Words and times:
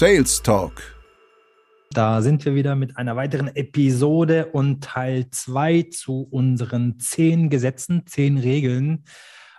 Sales 0.00 0.40
Talk. 0.42 0.80
Da 1.90 2.22
sind 2.22 2.42
wir 2.46 2.54
wieder 2.54 2.74
mit 2.74 2.96
einer 2.96 3.16
weiteren 3.16 3.54
Episode 3.54 4.46
und 4.46 4.82
Teil 4.82 5.28
2 5.28 5.88
zu 5.92 6.26
unseren 6.30 6.98
zehn 6.98 7.50
Gesetzen, 7.50 8.06
zehn 8.06 8.38
Regeln 8.38 9.04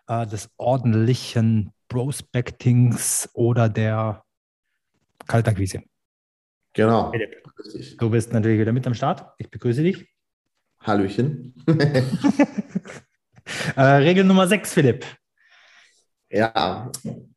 äh, 0.07 0.25
des 0.25 0.49
ordentlichen 0.57 1.71
Prospectings 1.89 3.29
oder 3.33 3.69
der 3.69 4.23
Kaltakquise. 5.27 5.83
Genau. 6.73 7.13
Du 7.99 8.09
bist 8.09 8.33
natürlich 8.33 8.61
wieder 8.61 8.71
mit 8.71 8.87
am 8.87 8.95
Start. 8.95 9.35
Ich 9.37 9.51
begrüße 9.51 9.83
dich. 9.83 10.09
Hallöchen. 10.81 11.53
äh, 13.75 13.79
Regel 13.79 14.23
Nummer 14.23 14.47
6, 14.47 14.73
Philipp. 14.73 15.05
Ja, 16.31 16.91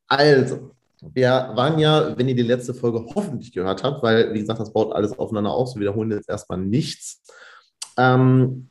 also, 0.07 0.74
wir 1.13 1.53
waren 1.55 1.79
ja, 1.79 2.17
wenn 2.17 2.29
ihr 2.29 2.35
die 2.35 2.43
letzte 2.43 2.75
Folge 2.75 3.05
hoffentlich 3.15 3.53
gehört 3.53 3.83
habt, 3.83 4.03
weil, 4.03 4.33
wie 4.33 4.41
gesagt, 4.41 4.61
das 4.61 4.73
baut 4.73 4.93
alles 4.93 5.19
aufeinander 5.19 5.51
auf, 5.51 5.75
wir 5.75 5.81
wiederholen 5.81 6.11
jetzt 6.11 6.29
erstmal 6.29 6.59
nichts, 6.59 7.23
ähm, 7.97 8.69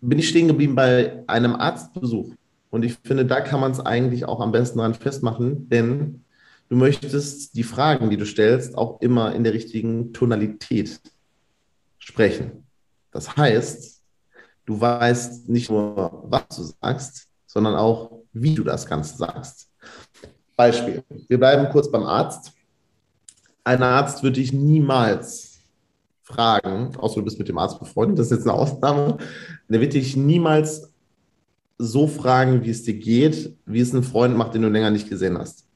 bin 0.00 0.18
ich 0.18 0.28
stehen 0.28 0.48
geblieben 0.48 0.74
bei 0.74 1.24
einem 1.26 1.56
Arztbesuch. 1.56 2.34
Und 2.70 2.84
ich 2.84 2.98
finde, 3.04 3.24
da 3.24 3.40
kann 3.40 3.60
man 3.60 3.72
es 3.72 3.80
eigentlich 3.80 4.24
auch 4.24 4.40
am 4.40 4.52
besten 4.52 4.78
dran 4.78 4.94
festmachen, 4.94 5.68
denn 5.68 6.24
du 6.68 6.76
möchtest 6.76 7.56
die 7.56 7.62
Fragen, 7.62 8.10
die 8.10 8.16
du 8.16 8.26
stellst, 8.26 8.76
auch 8.76 9.00
immer 9.00 9.34
in 9.34 9.44
der 9.44 9.54
richtigen 9.54 10.12
Tonalität 10.12 11.00
sprechen. 11.98 12.66
Das 13.10 13.36
heißt, 13.36 14.02
du 14.66 14.80
weißt 14.80 15.48
nicht 15.48 15.70
nur, 15.70 16.24
was 16.26 16.44
du 16.54 16.62
sagst, 16.80 17.28
sondern 17.46 17.74
auch, 17.74 18.20
wie 18.32 18.54
du 18.54 18.64
das 18.64 18.86
Ganze 18.86 19.16
sagst. 19.16 19.70
Beispiel. 20.56 21.04
Wir 21.28 21.38
bleiben 21.38 21.68
kurz 21.70 21.90
beim 21.90 22.04
Arzt. 22.04 22.52
Ein 23.64 23.82
Arzt 23.82 24.22
würde 24.22 24.40
dich 24.40 24.52
niemals 24.52 25.60
fragen, 26.22 26.96
außer 26.96 27.16
du 27.16 27.24
bist 27.24 27.38
mit 27.38 27.48
dem 27.48 27.58
Arzt 27.58 27.78
befreundet, 27.78 28.18
das 28.18 28.26
ist 28.26 28.38
jetzt 28.38 28.48
eine 28.48 28.58
Ausnahme, 28.58 29.18
der 29.68 29.80
wird 29.80 29.94
dich 29.94 30.16
niemals 30.16 30.92
so 31.78 32.08
fragen, 32.08 32.64
wie 32.64 32.70
es 32.70 32.82
dir 32.82 32.94
geht, 32.94 33.56
wie 33.64 33.80
es 33.80 33.92
ein 33.92 34.02
Freund 34.02 34.36
macht, 34.36 34.54
den 34.54 34.62
du 34.62 34.68
länger 34.68 34.90
nicht 34.90 35.08
gesehen 35.08 35.38
hast. 35.38 35.68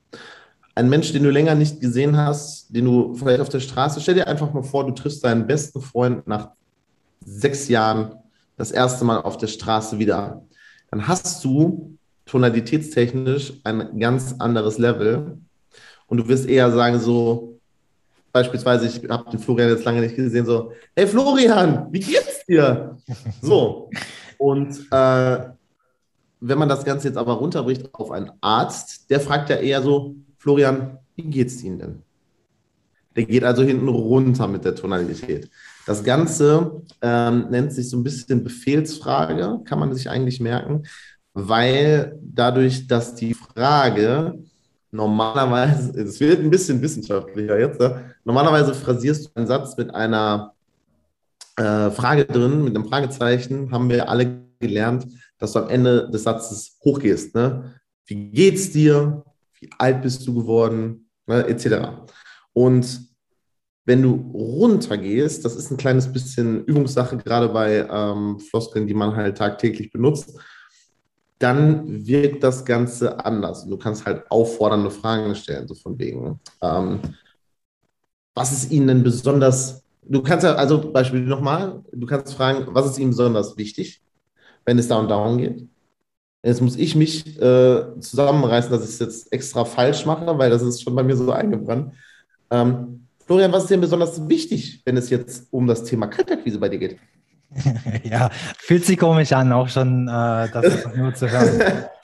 Ein 0.75 0.89
Mensch, 0.89 1.12
den 1.12 1.22
du 1.22 1.31
länger 1.31 1.55
nicht 1.55 1.81
gesehen 1.81 2.17
hast, 2.17 2.75
den 2.75 2.87
du 2.87 3.15
vielleicht 3.15 3.41
auf 3.41 3.48
der 3.48 3.61
Straße, 3.61 4.00
stell 4.00 4.15
dir 4.15 4.27
einfach 4.27 4.53
mal 4.53 4.62
vor, 4.62 4.87
du 4.87 4.92
triffst 4.92 5.22
deinen 5.22 5.47
besten 5.47 5.81
Freund 5.81 6.27
nach 6.27 6.50
sechs 7.25 7.69
Jahren 7.69 8.15
das 8.56 8.70
erste 8.70 9.05
Mal 9.05 9.20
auf 9.20 9.37
der 9.37 9.47
Straße 9.47 9.98
wieder. 9.98 10.42
Dann 10.91 11.06
hast 11.06 11.44
du 11.44 11.97
tonalitätstechnisch 12.31 13.55
ein 13.64 13.98
ganz 13.98 14.36
anderes 14.39 14.78
Level. 14.78 15.39
Und 16.06 16.19
du 16.19 16.28
wirst 16.28 16.48
eher 16.48 16.70
sagen, 16.70 16.98
so, 17.00 17.59
beispielsweise, 18.33 18.87
ich 18.87 19.11
habe 19.11 19.31
den 19.31 19.41
Florian 19.41 19.70
jetzt 19.70 19.84
lange 19.84 20.00
nicht 20.00 20.17
gesehen, 20.17 20.47
so, 20.47 20.72
hey 20.95 21.06
Florian, 21.06 21.89
wie 21.91 22.00
geht's 22.00 22.47
dir? 22.47 22.97
So. 23.42 23.91
Und 24.39 24.87
äh, 24.91 25.39
wenn 26.41 26.59
man 26.59 26.69
das 26.69 26.84
Ganze 26.84 27.09
jetzt 27.09 27.19
aber 27.19 27.34
runterbricht 27.34 27.92
auf 27.92 28.11
einen 28.11 28.31
Arzt, 28.41 29.11
der 29.11 29.20
fragt 29.20 29.50
ja 29.50 29.56
eher 29.56 29.83
so, 29.83 30.15
Florian, 30.39 30.98
wie 31.17 31.25
geht's 31.25 31.62
Ihnen 31.62 31.78
denn? 31.78 32.03
Der 33.17 33.25
geht 33.25 33.44
also 33.44 33.62
hinten 33.62 33.89
runter 33.89 34.47
mit 34.47 34.65
der 34.65 34.75
Tonalität. 34.75 35.50
Das 35.84 36.03
Ganze 36.05 36.83
ähm, 37.03 37.48
nennt 37.50 37.72
sich 37.72 37.91
so 37.91 37.98
ein 37.98 38.05
bisschen 38.05 38.42
Befehlsfrage, 38.44 39.61
kann 39.65 39.81
man 39.81 39.92
sich 39.92 40.09
eigentlich 40.09 40.41
merken 40.41 40.84
weil 41.34 42.19
dadurch, 42.23 42.86
dass 42.86 43.14
die 43.14 43.34
Frage 43.34 44.39
normalerweise, 44.91 46.00
es 46.00 46.19
wird 46.20 46.41
ein 46.41 46.50
bisschen 46.50 46.83
wissenschaftlicher 46.83 47.59
jetzt, 47.59 47.81
ne? 47.81 48.15
normalerweise 48.25 48.75
phrasierst 48.75 49.27
du 49.27 49.31
einen 49.34 49.47
Satz 49.47 49.77
mit 49.77 49.94
einer 49.94 50.55
äh, 51.56 51.91
Frage 51.91 52.25
drin, 52.25 52.65
mit 52.65 52.75
einem 52.75 52.88
Fragezeichen, 52.88 53.71
haben 53.71 53.88
wir 53.88 54.09
alle 54.09 54.41
gelernt, 54.59 55.06
dass 55.38 55.53
du 55.53 55.60
am 55.60 55.69
Ende 55.69 56.10
des 56.10 56.25
Satzes 56.25 56.78
hochgehst. 56.84 57.34
Ne? 57.34 57.75
Wie 58.06 58.31
geht's 58.31 58.72
dir? 58.72 59.25
Wie 59.59 59.71
alt 59.78 60.03
bist 60.03 60.26
du 60.26 60.34
geworden? 60.34 61.09
Ne? 61.26 61.47
Etc. 61.47 61.88
Und 62.53 63.09
wenn 63.84 64.03
du 64.03 64.31
runtergehst, 64.34 65.44
das 65.44 65.56
ist 65.56 65.71
ein 65.71 65.76
kleines 65.76 66.12
bisschen 66.12 66.65
Übungssache, 66.65 67.16
gerade 67.16 67.49
bei 67.49 67.87
ähm, 67.91 68.38
Floskeln, 68.38 68.87
die 68.87 68.94
man 68.94 69.16
halt 69.16 69.38
tagtäglich 69.38 69.91
benutzt, 69.91 70.38
dann 71.41 72.06
wirkt 72.06 72.45
das 72.45 72.65
Ganze 72.65 73.25
anders. 73.25 73.67
Du 73.67 73.78
kannst 73.78 74.05
halt 74.05 74.31
auffordernde 74.31 74.91
Fragen 74.91 75.34
stellen, 75.34 75.67
so 75.67 75.75
von 75.75 75.99
wegen. 75.99 76.39
Ähm, 76.62 77.01
was 78.34 78.53
ist 78.53 78.71
Ihnen 78.71 78.87
denn 78.87 79.03
besonders, 79.03 79.83
du 80.03 80.23
kannst 80.23 80.45
ja, 80.45 80.55
also 80.55 80.93
Beispiel 80.93 81.21
nochmal, 81.23 81.83
du 81.93 82.06
kannst 82.06 82.34
fragen, 82.34 82.67
was 82.69 82.87
ist 82.87 82.99
Ihnen 82.99 83.11
besonders 83.11 83.56
wichtig, 83.56 84.03
wenn 84.67 84.79
es 84.79 84.89
da 84.89 84.99
und 84.99 85.09
darum 85.09 85.39
geht. 85.39 85.67
Jetzt 86.43 86.61
muss 86.61 86.77
ich 86.77 86.95
mich 86.95 87.27
äh, 87.41 87.99
zusammenreißen, 88.00 88.71
dass 88.71 88.84
ich 88.84 88.91
es 88.91 88.99
jetzt 88.99 89.33
extra 89.33 89.65
falsch 89.65 90.05
mache, 90.05 90.39
weil 90.39 90.50
das 90.50 90.62
ist 90.62 90.83
schon 90.83 90.95
bei 90.95 91.03
mir 91.03 91.17
so 91.17 91.31
eingebrannt. 91.33 91.95
Ähm, 92.50 93.06
Florian, 93.27 93.53
was 93.53 93.65
ist 93.65 93.71
denn 93.71 93.81
besonders 93.81 94.29
wichtig, 94.29 94.83
wenn 94.84 94.97
es 94.97 95.09
jetzt 95.09 95.49
um 95.50 95.67
das 95.67 95.84
Thema 95.84 96.06
Kaltakquise 96.06 96.59
bei 96.59 96.69
dir 96.69 96.79
geht? 96.79 96.99
ja, 98.05 98.31
fühlt 98.59 98.84
sich 98.84 98.99
komisch 98.99 99.33
an, 99.33 99.53
auch 99.53 99.69
schon 99.69 100.06
äh, 100.09 100.49
das 100.53 100.94
nur 100.94 101.15
zu 101.15 101.31
hören. 101.31 101.84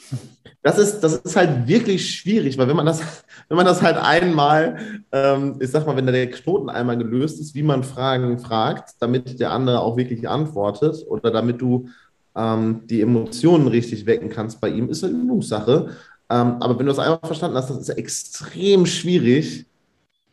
Das 0.63 0.79
ist, 0.79 0.99
das 0.99 1.15
ist 1.19 1.37
halt 1.37 1.69
wirklich 1.69 2.11
schwierig, 2.11 2.59
weil 2.59 2.67
wenn 2.67 2.75
man 2.75 2.87
das, 2.87 3.01
wenn 3.49 3.57
man 3.57 3.67
das 3.67 3.83
halt 3.83 3.97
einmal, 3.99 4.77
ähm, 5.13 5.55
ich 5.61 5.71
sag 5.71 5.87
mal, 5.87 5.95
wenn 5.95 6.07
der 6.07 6.29
Knoten 6.29 6.69
einmal 6.71 6.99
gelöst 6.99 7.41
ist, 7.41 7.55
wie 7.55 7.63
man 7.63 7.85
Fragen 7.85 8.41
fragt, 8.41 8.95
damit 8.99 9.39
der 9.39 9.53
andere 9.53 9.79
auch 9.79 9.97
wirklich 9.97 10.29
antwortet 10.29 11.07
oder 11.07 11.31
damit 11.31 11.61
du 11.61 11.89
ähm, 12.35 12.81
die 12.87 13.01
Emotionen 13.01 13.69
richtig 13.69 14.07
wecken 14.07 14.29
kannst 14.29 14.61
bei 14.61 14.69
ihm, 14.71 14.89
ist 14.89 15.05
eine 15.05 15.13
Übungssache. 15.13 15.91
Ähm, 16.29 16.57
aber 16.59 16.77
wenn 16.77 16.87
du 16.87 16.91
das 16.91 16.99
einmal 16.99 17.21
verstanden 17.23 17.57
hast, 17.57 17.71
das 17.71 17.79
ist 17.79 17.91
extrem 17.91 18.87
schwierig, 18.87 19.67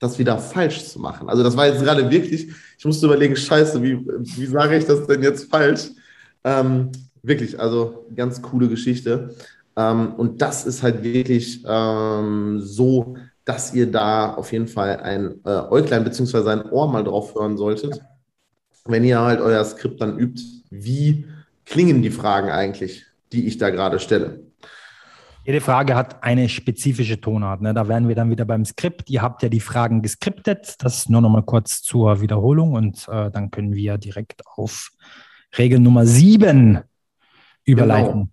das 0.04 0.20
wieder 0.20 0.38
falsch 0.38 0.86
zu 0.86 1.00
machen. 1.00 1.30
Also 1.30 1.44
das 1.44 1.56
war 1.56 1.68
jetzt 1.68 1.82
gerade 1.82 2.10
wirklich, 2.12 2.50
ich 2.78 2.86
musste 2.86 3.06
überlegen, 3.06 3.36
scheiße, 3.36 3.82
wie, 3.82 4.06
wie 4.06 4.46
sage 4.46 4.78
ich 4.78 4.86
das 4.86 5.08
denn 5.08 5.24
jetzt 5.24 5.50
falsch? 5.50 5.92
Ähm, 6.44 6.92
wirklich, 7.22 7.60
also 7.60 8.06
ganz 8.16 8.42
coole 8.42 8.68
Geschichte. 8.68 9.34
Ähm, 9.78 10.14
und 10.16 10.42
das 10.42 10.66
ist 10.66 10.84
halt 10.84 11.04
wirklich 11.04 11.64
ähm, 11.66 12.60
so, 12.62 13.16
dass 13.46 13.74
ihr 13.74 13.90
da 13.90 14.34
auf 14.34 14.52
jeden 14.52 14.68
Fall 14.68 14.98
ein 14.98 15.36
äh, 15.46 15.50
Äuglein 15.50 16.04
bzw. 16.04 16.50
ein 16.50 16.70
Ohr 16.70 16.92
mal 16.92 17.04
drauf 17.04 17.34
hören 17.36 17.58
solltet, 17.58 18.02
wenn 18.86 19.06
ihr 19.06 19.22
halt 19.22 19.40
euer 19.40 19.64
Skript 19.64 20.02
dann 20.02 20.20
übt, 20.20 20.42
wie 20.70 21.26
klingen 21.66 22.02
die 22.02 22.12
Fragen 22.12 22.50
eigentlich, 22.50 23.06
die 23.32 23.48
ich 23.48 23.58
da 23.58 23.70
gerade 23.70 24.00
stelle. 24.00 24.42
Jede 25.46 25.60
Frage 25.60 25.96
hat 25.96 26.24
eine 26.24 26.48
spezifische 26.48 27.20
Tonart. 27.20 27.62
Ne? 27.62 27.74
Da 27.74 27.90
wären 27.90 28.08
wir 28.08 28.16
dann 28.16 28.30
wieder 28.30 28.46
beim 28.46 28.64
Skript. 28.64 29.10
Ihr 29.10 29.22
habt 29.22 29.44
ja 29.44 29.50
die 29.50 29.60
Fragen 29.60 30.02
geskriptet. 30.02 30.76
Das 30.80 31.10
nur 31.10 31.20
noch 31.20 31.30
mal 31.30 31.44
kurz 31.44 31.82
zur 31.82 32.22
Wiederholung 32.22 32.74
und 32.74 33.08
äh, 33.10 33.30
dann 33.30 33.52
können 33.52 33.74
wir 33.74 33.98
direkt 33.98 34.42
auf 34.48 34.92
Regel 35.58 35.80
Nummer 35.80 36.06
sieben 36.06 36.80
überleiten. 37.66 38.12
Genau. 38.12 38.28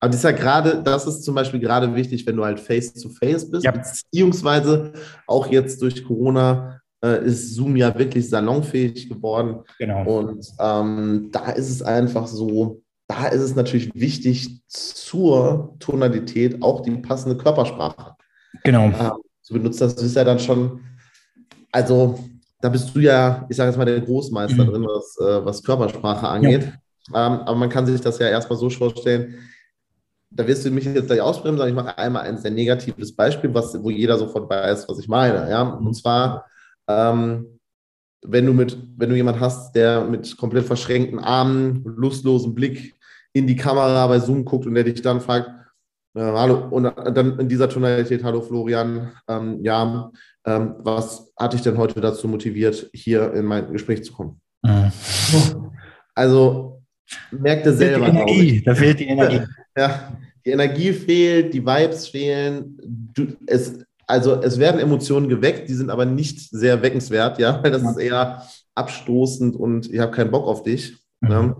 Aber 0.00 0.10
das 0.10 0.16
ist 0.16 0.24
ja 0.24 0.30
gerade, 0.30 0.82
das 0.82 1.06
ist 1.06 1.22
zum 1.22 1.34
Beispiel 1.34 1.60
gerade 1.60 1.94
wichtig, 1.94 2.26
wenn 2.26 2.36
du 2.36 2.44
halt 2.44 2.60
face-to-face 2.60 3.46
-face 3.46 3.50
bist, 3.50 3.64
ja. 3.64 3.72
beziehungsweise 3.72 4.92
auch 5.26 5.48
jetzt 5.48 5.82
durch 5.82 6.04
Corona 6.04 6.80
äh, 7.04 7.24
ist 7.26 7.54
Zoom 7.54 7.76
ja 7.76 7.96
wirklich 7.98 8.28
salonfähig 8.28 9.08
geworden. 9.08 9.64
Genau. 9.78 10.18
Und 10.18 10.46
ähm, 10.60 11.28
da 11.32 11.50
ist 11.50 11.68
es 11.68 11.82
einfach 11.82 12.26
so, 12.26 12.80
da 13.08 13.26
ist 13.28 13.40
es 13.40 13.56
natürlich 13.56 13.90
wichtig, 13.94 14.60
zur 14.68 15.74
Tonalität 15.80 16.62
auch 16.62 16.82
die 16.82 16.90
passende 16.98 17.36
Körpersprache 17.36 18.14
genau. 18.62 18.88
äh, 18.88 19.10
zu 19.42 19.54
benutzen. 19.54 19.80
Das 19.80 19.94
ist 19.94 20.14
ja 20.14 20.24
dann 20.24 20.38
schon, 20.38 20.80
also 21.72 22.18
da 22.60 22.68
bist 22.68 22.94
du 22.94 23.00
ja, 23.00 23.46
ich 23.48 23.56
sage 23.56 23.70
jetzt 23.70 23.78
mal, 23.78 23.86
der 23.86 24.00
Großmeister 24.00 24.64
mhm. 24.64 24.70
drin, 24.70 24.84
was, 24.86 25.16
äh, 25.20 25.44
was 25.44 25.62
Körpersprache 25.62 26.28
angeht. 26.28 26.70
Ja. 27.10 27.26
Ähm, 27.26 27.40
aber 27.40 27.54
man 27.54 27.70
kann 27.70 27.86
sich 27.86 28.00
das 28.00 28.18
ja 28.18 28.28
erstmal 28.28 28.58
so 28.58 28.68
vorstellen, 28.68 29.36
da 30.30 30.46
wirst 30.46 30.66
du 30.66 30.70
mich 30.70 30.84
jetzt 30.84 31.06
gleich 31.06 31.22
ausbremsen, 31.22 31.56
sondern 31.56 31.74
ich 31.74 31.82
mache 31.82 31.96
einmal 31.96 32.24
ein 32.24 32.36
sehr 32.36 32.50
negatives 32.50 33.16
Beispiel, 33.16 33.52
was, 33.54 33.82
wo 33.82 33.88
jeder 33.88 34.18
sofort 34.18 34.50
weiß, 34.50 34.86
was 34.86 34.98
ich 34.98 35.08
meine. 35.08 35.48
Ja? 35.48 35.62
Und 35.62 35.94
zwar, 35.94 36.44
ähm, 36.86 37.58
wenn 38.20 38.44
du 38.44 38.52
mit, 38.52 38.76
wenn 38.98 39.08
du 39.08 39.16
jemand 39.16 39.40
hast, 39.40 39.74
der 39.74 40.04
mit 40.04 40.36
komplett 40.36 40.66
verschränkten 40.66 41.18
Armen, 41.18 41.82
lustlosem 41.84 42.54
Blick 42.54 42.97
in 43.32 43.46
die 43.46 43.56
Kamera 43.56 44.06
bei 44.06 44.18
Zoom 44.18 44.44
guckt 44.44 44.66
und 44.66 44.74
der 44.74 44.84
dich 44.84 45.02
dann 45.02 45.20
fragt, 45.20 45.50
äh, 46.14 46.20
hallo, 46.20 46.68
und 46.70 46.84
dann 46.84 47.38
in 47.38 47.48
dieser 47.48 47.68
Tonalität, 47.68 48.24
hallo 48.24 48.40
Florian, 48.40 49.12
ähm, 49.28 49.62
ja, 49.62 50.10
ähm, 50.46 50.74
was 50.78 51.32
hat 51.38 51.52
dich 51.52 51.62
denn 51.62 51.76
heute 51.76 52.00
dazu 52.00 52.26
motiviert, 52.26 52.90
hier 52.92 53.32
in 53.34 53.44
mein 53.44 53.72
Gespräch 53.72 54.04
zu 54.04 54.12
kommen? 54.12 54.40
Mhm. 54.62 54.92
Also 56.14 56.82
merkte 57.30 57.72
selber. 57.72 58.10
Die 58.10 58.16
Energie, 58.16 58.62
da 58.64 58.74
fehlt 58.74 59.00
die 59.00 59.06
Energie. 59.06 59.42
Ja, 59.76 60.12
die 60.44 60.50
Energie 60.50 60.92
fehlt, 60.92 61.54
die 61.54 61.64
Vibes 61.64 62.08
fehlen. 62.08 62.76
Du, 63.14 63.28
es, 63.46 63.78
also 64.06 64.40
es 64.40 64.58
werden 64.58 64.80
Emotionen 64.80 65.28
geweckt, 65.28 65.68
die 65.68 65.74
sind 65.74 65.90
aber 65.90 66.04
nicht 66.04 66.40
sehr 66.50 66.82
weckenswert, 66.82 67.38
ja, 67.38 67.62
weil 67.62 67.70
das 67.70 67.82
ist 67.82 67.98
eher 67.98 68.42
abstoßend 68.74 69.54
und 69.54 69.92
ich 69.92 70.00
habe 70.00 70.12
keinen 70.12 70.30
Bock 70.30 70.46
auf 70.46 70.62
dich. 70.62 70.96
Ne? 71.20 71.42
Mhm. 71.42 71.56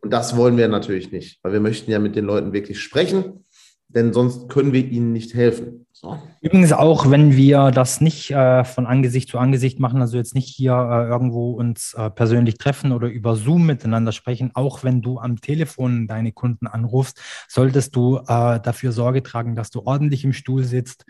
Und 0.00 0.12
das 0.12 0.36
wollen 0.36 0.56
wir 0.56 0.68
natürlich 0.68 1.12
nicht, 1.12 1.38
weil 1.42 1.52
wir 1.52 1.60
möchten 1.60 1.90
ja 1.90 1.98
mit 1.98 2.16
den 2.16 2.24
Leuten 2.24 2.52
wirklich 2.52 2.80
sprechen, 2.80 3.44
denn 3.88 4.12
sonst 4.12 4.48
können 4.48 4.72
wir 4.72 4.84
ihnen 4.84 5.12
nicht 5.12 5.34
helfen. 5.34 5.86
So. 6.00 6.16
Übrigens 6.40 6.72
auch, 6.72 7.10
wenn 7.10 7.34
wir 7.34 7.72
das 7.72 8.00
nicht 8.00 8.30
äh, 8.30 8.62
von 8.62 8.86
Angesicht 8.86 9.28
zu 9.28 9.38
Angesicht 9.38 9.80
machen, 9.80 10.00
also 10.00 10.16
jetzt 10.16 10.32
nicht 10.32 10.46
hier 10.46 10.74
äh, 10.74 11.08
irgendwo 11.08 11.54
uns 11.54 11.92
äh, 11.94 12.08
persönlich 12.08 12.56
treffen 12.56 12.92
oder 12.92 13.08
über 13.08 13.34
Zoom 13.34 13.66
miteinander 13.66 14.12
sprechen, 14.12 14.52
auch 14.54 14.84
wenn 14.84 15.02
du 15.02 15.18
am 15.18 15.40
Telefon 15.40 16.06
deine 16.06 16.30
Kunden 16.30 16.68
anrufst, 16.68 17.20
solltest 17.48 17.96
du 17.96 18.18
äh, 18.18 18.60
dafür 18.60 18.92
Sorge 18.92 19.24
tragen, 19.24 19.56
dass 19.56 19.70
du 19.70 19.82
ordentlich 19.86 20.24
im 20.24 20.32
Stuhl 20.32 20.62
sitzt, 20.62 21.04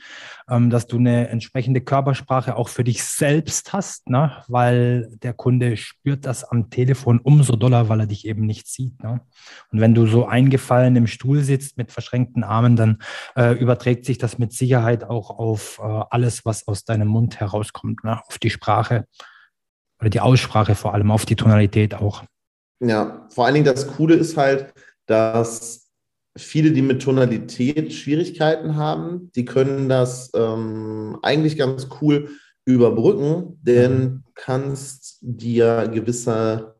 ähm, 0.49 0.71
dass 0.71 0.87
du 0.87 0.97
eine 0.97 1.29
entsprechende 1.29 1.83
Körpersprache 1.83 2.57
auch 2.57 2.71
für 2.71 2.83
dich 2.83 3.05
selbst 3.05 3.75
hast, 3.75 4.09
ne? 4.09 4.43
weil 4.49 5.11
der 5.23 5.35
Kunde 5.35 5.77
spürt 5.77 6.25
das 6.25 6.45
am 6.45 6.71
Telefon 6.71 7.19
umso 7.19 7.57
doller, 7.57 7.91
weil 7.91 8.01
er 8.01 8.07
dich 8.07 8.27
eben 8.27 8.47
nicht 8.47 8.67
sieht. 8.67 9.03
Ne? 9.03 9.21
Und 9.71 9.83
wenn 9.83 9.95
du 9.95 10.07
so 10.07 10.25
eingefallen 10.25 10.97
im 10.97 11.07
Stuhl 11.07 11.43
sitzt 11.43 11.77
mit 11.77 11.93
verschränkten 11.93 12.43
Armen, 12.43 12.75
dann 12.75 13.03
äh, 13.37 13.53
überträgt 13.53 14.07
sich 14.07 14.17
das 14.17 14.39
mit 14.39 14.55
Sicherheit 14.55 14.78
Sicherheit 14.79 15.05
auch 15.05 15.31
auf 15.31 15.81
äh, 15.83 16.03
alles, 16.11 16.45
was 16.45 16.67
aus 16.69 16.85
deinem 16.85 17.09
Mund 17.09 17.41
herauskommt, 17.41 18.05
ne? 18.05 18.21
auf 18.27 18.39
die 18.39 18.51
Sprache 18.51 19.07
oder 20.01 20.11
die 20.11 20.21
Aussprache 20.21 20.75
vor 20.75 20.95
allem, 20.95 21.11
auf 21.11 21.27
die 21.27 21.37
Tonalität 21.37 21.95
auch. 21.95 22.25
Ja, 22.81 23.27
vor 23.31 23.45
allen 23.45 23.55
Dingen 23.55 23.67
das 23.67 23.89
Coole 23.89 24.15
ist 24.15 24.37
halt, 24.37 24.73
dass 25.07 25.91
viele, 26.37 26.71
die 26.71 26.83
mit 26.83 27.03
Tonalität 27.03 27.93
Schwierigkeiten 27.93 28.77
haben, 28.77 29.33
die 29.35 29.45
können 29.45 29.89
das 29.89 30.31
ähm, 30.35 31.19
eigentlich 31.23 31.59
ganz 31.59 31.89
cool 32.01 32.31
überbrücken, 32.65 33.59
denn 33.63 33.93
mhm. 33.93 34.23
du 34.25 34.31
kannst 34.35 35.19
dir 35.21 35.91
gewisse 35.93 36.77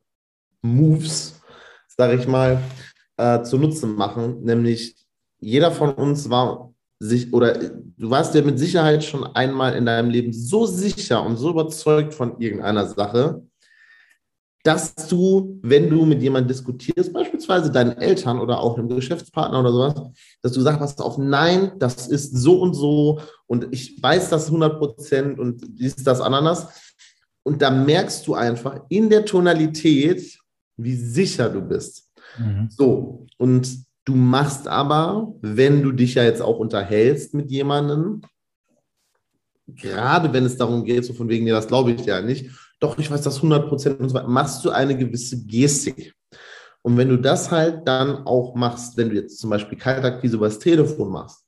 Moves, 0.63 1.41
sage 1.89 2.15
ich 2.15 2.29
mal, 2.29 2.63
äh, 3.17 3.43
zunutze 3.43 3.87
machen. 3.87 4.45
Nämlich 4.45 4.95
jeder 5.41 5.73
von 5.73 5.93
uns 5.95 6.31
war 6.31 6.68
sich 7.01 7.33
oder 7.33 7.55
du 7.55 8.11
warst 8.11 8.35
ja 8.35 8.43
mit 8.43 8.59
Sicherheit 8.59 9.05
schon 9.05 9.25
einmal 9.25 9.75
in 9.75 9.87
deinem 9.87 10.11
Leben 10.11 10.33
so 10.33 10.67
sicher 10.67 11.23
und 11.25 11.37
so 11.37 11.51
überzeugt 11.51 12.13
von 12.13 12.41
irgendeiner 12.41 12.87
Sache, 12.87 13.43
dass 14.65 14.95
du, 14.95 15.61
wenn 15.63 15.89
du 15.89 16.05
mit 16.05 16.21
jemandem 16.21 16.49
diskutierst, 16.49 17.13
beispielsweise 17.13 17.71
deinen 17.71 17.97
Eltern 17.99 18.41
oder 18.41 18.61
auch 18.61 18.77
einem 18.77 18.89
Geschäftspartner 18.89 19.61
oder 19.61 19.73
sowas, 19.73 19.95
dass 20.43 20.53
du 20.53 20.61
sagst, 20.61 20.81
pass 20.81 20.99
auf, 20.99 21.17
nein, 21.17 21.73
das 21.79 22.09
ist 22.09 22.37
so 22.37 22.61
und 22.61 22.75
so 22.75 23.21
und 23.47 23.69
ich 23.71 24.03
weiß 24.03 24.31
das 24.31 24.47
100 24.47 24.79
Prozent 24.79 25.39
und 25.39 25.63
dies, 25.79 25.97
das, 25.97 26.21
Ananas. 26.21 26.67
Und 27.45 27.63
da 27.63 27.71
merkst 27.71 28.27
du 28.27 28.35
einfach 28.35 28.81
in 28.89 29.09
der 29.09 29.25
Tonalität, 29.25 30.39
wie 30.77 30.97
sicher 30.97 31.49
du 31.49 31.63
bist. 31.63 32.13
Mhm. 32.37 32.69
So, 32.69 33.27
und 33.39 33.88
Du 34.09 34.15
machst 34.15 34.67
aber, 34.69 35.35
wenn 35.43 35.83
du 35.83 35.93
dich 35.93 36.15
ja 36.15 36.23
jetzt 36.23 36.41
auch 36.41 36.59
unterhältst 36.59 37.35
mit 37.35 37.51
jemandem, 37.51 38.23
gerade 39.67 40.33
wenn 40.33 40.47
es 40.47 40.57
darum 40.57 40.83
geht, 40.83 41.05
so 41.05 41.13
von 41.13 41.29
wegen, 41.29 41.45
nee, 41.45 41.51
das 41.51 41.69
glaube 41.69 41.93
ich 41.93 42.07
ja 42.07 42.23
nicht, 42.23 42.51
doch, 42.81 42.97
ich 42.97 43.11
weiß 43.11 43.21
das 43.21 43.37
100 43.37 43.69
Prozent 43.69 44.01
und 44.01 44.09
so 44.09 44.15
weiter, 44.15 44.27
machst 44.27 44.65
du 44.65 44.71
eine 44.71 44.97
gewisse 44.97 45.45
Gestik. 45.45 46.15
Und 46.81 46.97
wenn 46.97 47.11
du 47.11 47.19
das 47.19 47.51
halt 47.51 47.87
dann 47.87 48.25
auch 48.27 48.55
machst, 48.55 48.97
wenn 48.97 49.11
du 49.11 49.17
jetzt 49.17 49.41
zum 49.41 49.51
Beispiel 49.51 49.77
Kaltakquise 49.77 50.37
über 50.37 50.47
das 50.47 50.59
Telefon 50.59 51.13
machst, 51.13 51.45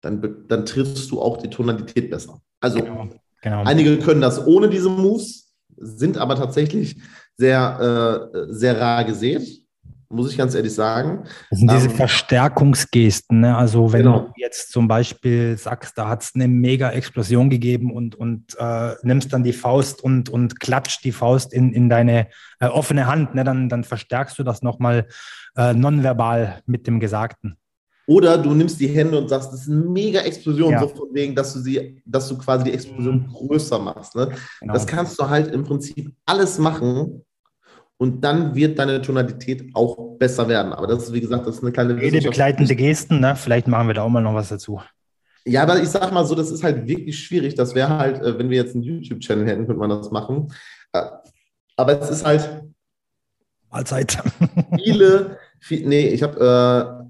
dann, 0.00 0.44
dann 0.46 0.64
triffst 0.64 1.10
du 1.10 1.20
auch 1.20 1.38
die 1.38 1.50
Tonalität 1.50 2.08
besser. 2.08 2.40
Also 2.60 2.84
genau, 2.84 3.08
genau. 3.42 3.64
einige 3.64 3.98
können 3.98 4.20
das 4.20 4.46
ohne 4.46 4.70
diese 4.70 4.90
Moves, 4.90 5.52
sind 5.76 6.18
aber 6.18 6.36
tatsächlich 6.36 6.98
sehr, 7.36 8.30
äh, 8.32 8.46
sehr 8.52 8.80
rar 8.80 9.04
gesät 9.04 9.65
muss 10.08 10.30
ich 10.30 10.38
ganz 10.38 10.54
ehrlich 10.54 10.74
sagen. 10.74 11.24
Das 11.50 11.58
sind 11.58 11.70
diese 11.70 11.88
ähm, 11.88 11.94
Verstärkungsgesten. 11.94 13.40
Ne? 13.40 13.56
Also 13.56 13.92
wenn 13.92 14.02
genau. 14.02 14.20
du 14.20 14.32
jetzt 14.36 14.72
zum 14.72 14.88
Beispiel 14.88 15.56
sagst, 15.56 15.96
da 15.98 16.08
hat 16.08 16.22
es 16.22 16.32
eine 16.34 16.48
mega 16.48 16.90
Explosion 16.90 17.50
gegeben 17.50 17.92
und, 17.92 18.14
und 18.14 18.56
äh, 18.58 18.94
nimmst 19.02 19.32
dann 19.32 19.44
die 19.44 19.52
Faust 19.52 20.02
und, 20.02 20.28
und 20.28 20.60
klatscht 20.60 21.04
die 21.04 21.12
Faust 21.12 21.52
in, 21.52 21.72
in 21.72 21.88
deine 21.88 22.28
äh, 22.60 22.66
offene 22.66 23.06
Hand, 23.06 23.34
ne? 23.34 23.44
dann, 23.44 23.68
dann 23.68 23.84
verstärkst 23.84 24.38
du 24.38 24.42
das 24.42 24.62
nochmal 24.62 25.06
äh, 25.56 25.74
nonverbal 25.74 26.60
mit 26.66 26.86
dem 26.86 27.00
Gesagten. 27.00 27.56
Oder 28.08 28.38
du 28.38 28.54
nimmst 28.54 28.78
die 28.78 28.86
Hände 28.86 29.18
und 29.18 29.28
sagst, 29.28 29.52
das 29.52 29.62
ist 29.62 29.68
eine 29.68 29.80
mega 29.80 30.20
Explosion, 30.20 30.70
ja. 30.70 30.80
so 30.80 30.88
von 30.88 31.08
wegen, 31.12 31.34
dass 31.34 31.52
du 31.54 31.58
sie, 31.58 32.00
dass 32.06 32.28
du 32.28 32.38
quasi 32.38 32.64
die 32.64 32.72
Explosion 32.72 33.26
mhm. 33.26 33.32
größer 33.32 33.80
machst. 33.80 34.14
Ne? 34.14 34.30
Genau. 34.60 34.72
Das 34.72 34.86
kannst 34.86 35.18
du 35.18 35.28
halt 35.28 35.52
im 35.52 35.64
Prinzip 35.64 36.12
alles 36.24 36.58
machen, 36.58 37.24
und 37.98 38.22
dann 38.22 38.54
wird 38.54 38.78
deine 38.78 39.00
Tonalität 39.00 39.70
auch 39.74 40.18
besser 40.18 40.48
werden. 40.48 40.72
Aber 40.72 40.86
das 40.86 41.04
ist, 41.04 41.12
wie 41.12 41.20
gesagt, 41.20 41.46
das 41.46 41.56
ist 41.56 41.62
eine 41.62 41.72
kleine 41.72 41.96
Rede 41.96 42.20
begleitende 42.20 42.76
Gesten, 42.76 43.20
ne? 43.20 43.36
Vielleicht 43.36 43.68
machen 43.68 43.88
wir 43.88 43.94
da 43.94 44.02
auch 44.02 44.08
mal 44.08 44.20
noch 44.20 44.34
was 44.34 44.50
dazu. 44.50 44.80
Ja, 45.44 45.62
aber 45.62 45.80
ich 45.80 45.88
sag 45.88 46.12
mal 46.12 46.24
so, 46.24 46.34
das 46.34 46.50
ist 46.50 46.64
halt 46.64 46.88
wirklich 46.88 47.18
schwierig. 47.18 47.54
Das 47.54 47.74
wäre 47.74 47.96
halt, 47.96 48.20
äh, 48.20 48.38
wenn 48.38 48.50
wir 48.50 48.56
jetzt 48.56 48.74
einen 48.74 48.82
YouTube-Channel 48.82 49.46
hätten, 49.46 49.66
könnte 49.66 49.78
man 49.78 49.90
das 49.90 50.10
machen. 50.10 50.52
Äh, 50.92 51.02
aber 51.76 52.00
es 52.00 52.10
ist 52.10 52.26
halt. 52.26 52.64
Mahlzeit. 53.70 54.18
Viele, 54.82 55.38
viel, 55.60 55.86
nee, 55.86 56.08
ich 56.08 56.22
habe, 56.22 57.06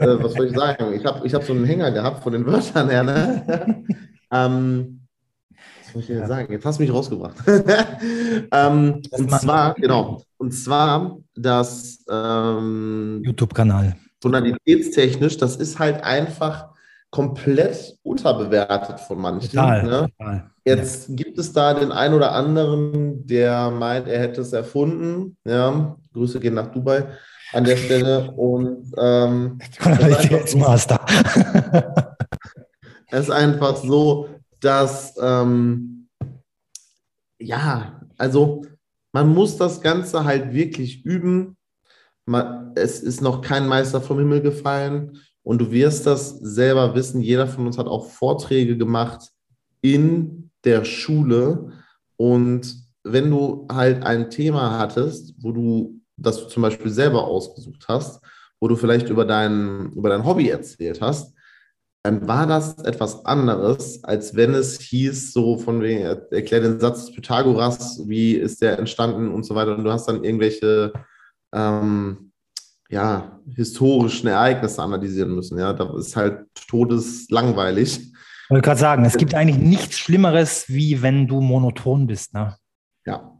äh, 0.00 0.04
äh, 0.04 0.22
was 0.22 0.34
soll 0.34 0.46
ich 0.46 0.56
sagen? 0.56 0.92
Ich 0.92 1.04
habe 1.04 1.26
ich 1.26 1.34
hab 1.34 1.44
so 1.44 1.52
einen 1.52 1.64
Hänger 1.64 1.90
gehabt 1.90 2.22
von 2.22 2.32
den 2.32 2.44
Wörtern 2.46 2.90
her, 2.90 3.02
ne? 3.02 3.84
ähm, 4.30 5.03
soll 5.94 6.02
ich 6.02 6.08
dir 6.08 6.26
sagen? 6.26 6.52
Jetzt 6.52 6.66
hast 6.66 6.78
du 6.78 6.82
mich 6.82 6.92
rausgebracht. 6.92 7.36
ähm, 8.52 9.00
und 9.10 9.30
zwar, 9.30 9.74
genau, 9.74 10.22
und 10.36 10.52
zwar 10.52 11.18
das 11.36 12.04
ähm, 12.10 13.22
YouTube-Kanal. 13.24 13.96
Tonalitätstechnisch, 14.20 15.36
das 15.36 15.56
ist 15.56 15.78
halt 15.78 16.02
einfach 16.02 16.68
komplett 17.10 17.96
unterbewertet 18.02 18.98
von 19.00 19.20
manchen. 19.20 19.50
Total, 19.50 19.82
ne? 19.84 20.08
total. 20.18 20.50
Jetzt 20.64 21.08
ja. 21.08 21.14
gibt 21.14 21.38
es 21.38 21.52
da 21.52 21.74
den 21.74 21.92
einen 21.92 22.14
oder 22.14 22.32
anderen, 22.32 23.24
der 23.26 23.70
meint, 23.70 24.08
er 24.08 24.18
hätte 24.18 24.40
es 24.40 24.52
erfunden. 24.52 25.36
Ja, 25.44 25.96
Grüße 26.12 26.40
gehen 26.40 26.54
nach 26.54 26.72
Dubai 26.72 27.06
an 27.52 27.64
der 27.64 27.76
Stelle. 27.76 28.32
Und 28.32 28.90
ähm, 28.98 29.58
Tonalitätsmaster. 29.80 31.00
es 33.10 33.20
ist 33.20 33.30
einfach 33.30 33.76
so, 33.76 34.28
dass, 34.64 35.14
ähm, 35.20 36.08
ja, 37.38 38.00
also 38.16 38.64
man 39.12 39.28
muss 39.28 39.56
das 39.56 39.80
Ganze 39.80 40.24
halt 40.24 40.52
wirklich 40.52 41.04
üben. 41.04 41.56
Man, 42.26 42.72
es 42.74 43.00
ist 43.00 43.20
noch 43.20 43.42
kein 43.42 43.68
Meister 43.68 44.00
vom 44.00 44.18
Himmel 44.18 44.40
gefallen 44.40 45.18
und 45.42 45.58
du 45.58 45.70
wirst 45.70 46.06
das 46.06 46.30
selber 46.38 46.94
wissen. 46.94 47.20
Jeder 47.20 47.46
von 47.46 47.66
uns 47.66 47.78
hat 47.78 47.86
auch 47.86 48.10
Vorträge 48.10 48.76
gemacht 48.76 49.30
in 49.82 50.50
der 50.64 50.84
Schule 50.84 51.72
und 52.16 52.74
wenn 53.02 53.30
du 53.30 53.68
halt 53.70 54.02
ein 54.02 54.30
Thema 54.30 54.78
hattest, 54.78 55.34
wo 55.38 55.52
du 55.52 56.00
das 56.16 56.48
zum 56.48 56.62
Beispiel 56.62 56.90
selber 56.90 57.24
ausgesucht 57.24 57.84
hast, 57.86 58.24
wo 58.60 58.68
du 58.68 58.76
vielleicht 58.76 59.10
über 59.10 59.26
dein, 59.26 59.92
über 59.92 60.08
dein 60.08 60.24
Hobby 60.24 60.48
erzählt 60.48 61.02
hast, 61.02 61.33
dann 62.04 62.28
war 62.28 62.46
das 62.46 62.76
etwas 62.80 63.24
anderes, 63.24 64.04
als 64.04 64.36
wenn 64.36 64.52
es 64.52 64.78
hieß, 64.78 65.32
so 65.32 65.56
von 65.56 65.80
wegen, 65.80 66.02
erklär 66.02 66.60
den 66.60 66.78
Satz 66.78 67.06
des 67.06 67.14
Pythagoras, 67.14 68.02
wie 68.06 68.34
ist 68.34 68.60
der 68.60 68.78
entstanden 68.78 69.32
und 69.32 69.44
so 69.44 69.54
weiter. 69.54 69.74
Und 69.74 69.84
du 69.84 69.90
hast 69.90 70.06
dann 70.06 70.22
irgendwelche 70.22 70.92
ähm, 71.54 72.30
ja, 72.90 73.40
historischen 73.56 74.26
Ereignisse 74.26 74.82
analysieren 74.82 75.34
müssen. 75.34 75.58
Ja, 75.58 75.72
da 75.72 75.96
ist 75.96 76.14
halt 76.14 76.44
todeslangweilig. 76.68 78.00
Ich 78.00 78.50
wollte 78.50 78.66
gerade 78.66 78.80
sagen, 78.80 79.04
es 79.06 79.16
gibt 79.16 79.34
eigentlich 79.34 79.56
nichts 79.56 79.98
Schlimmeres, 79.98 80.66
wie 80.68 81.00
wenn 81.00 81.26
du 81.26 81.40
monoton 81.40 82.06
bist. 82.06 82.34
Ne? 82.34 82.54
Ja. 83.06 83.32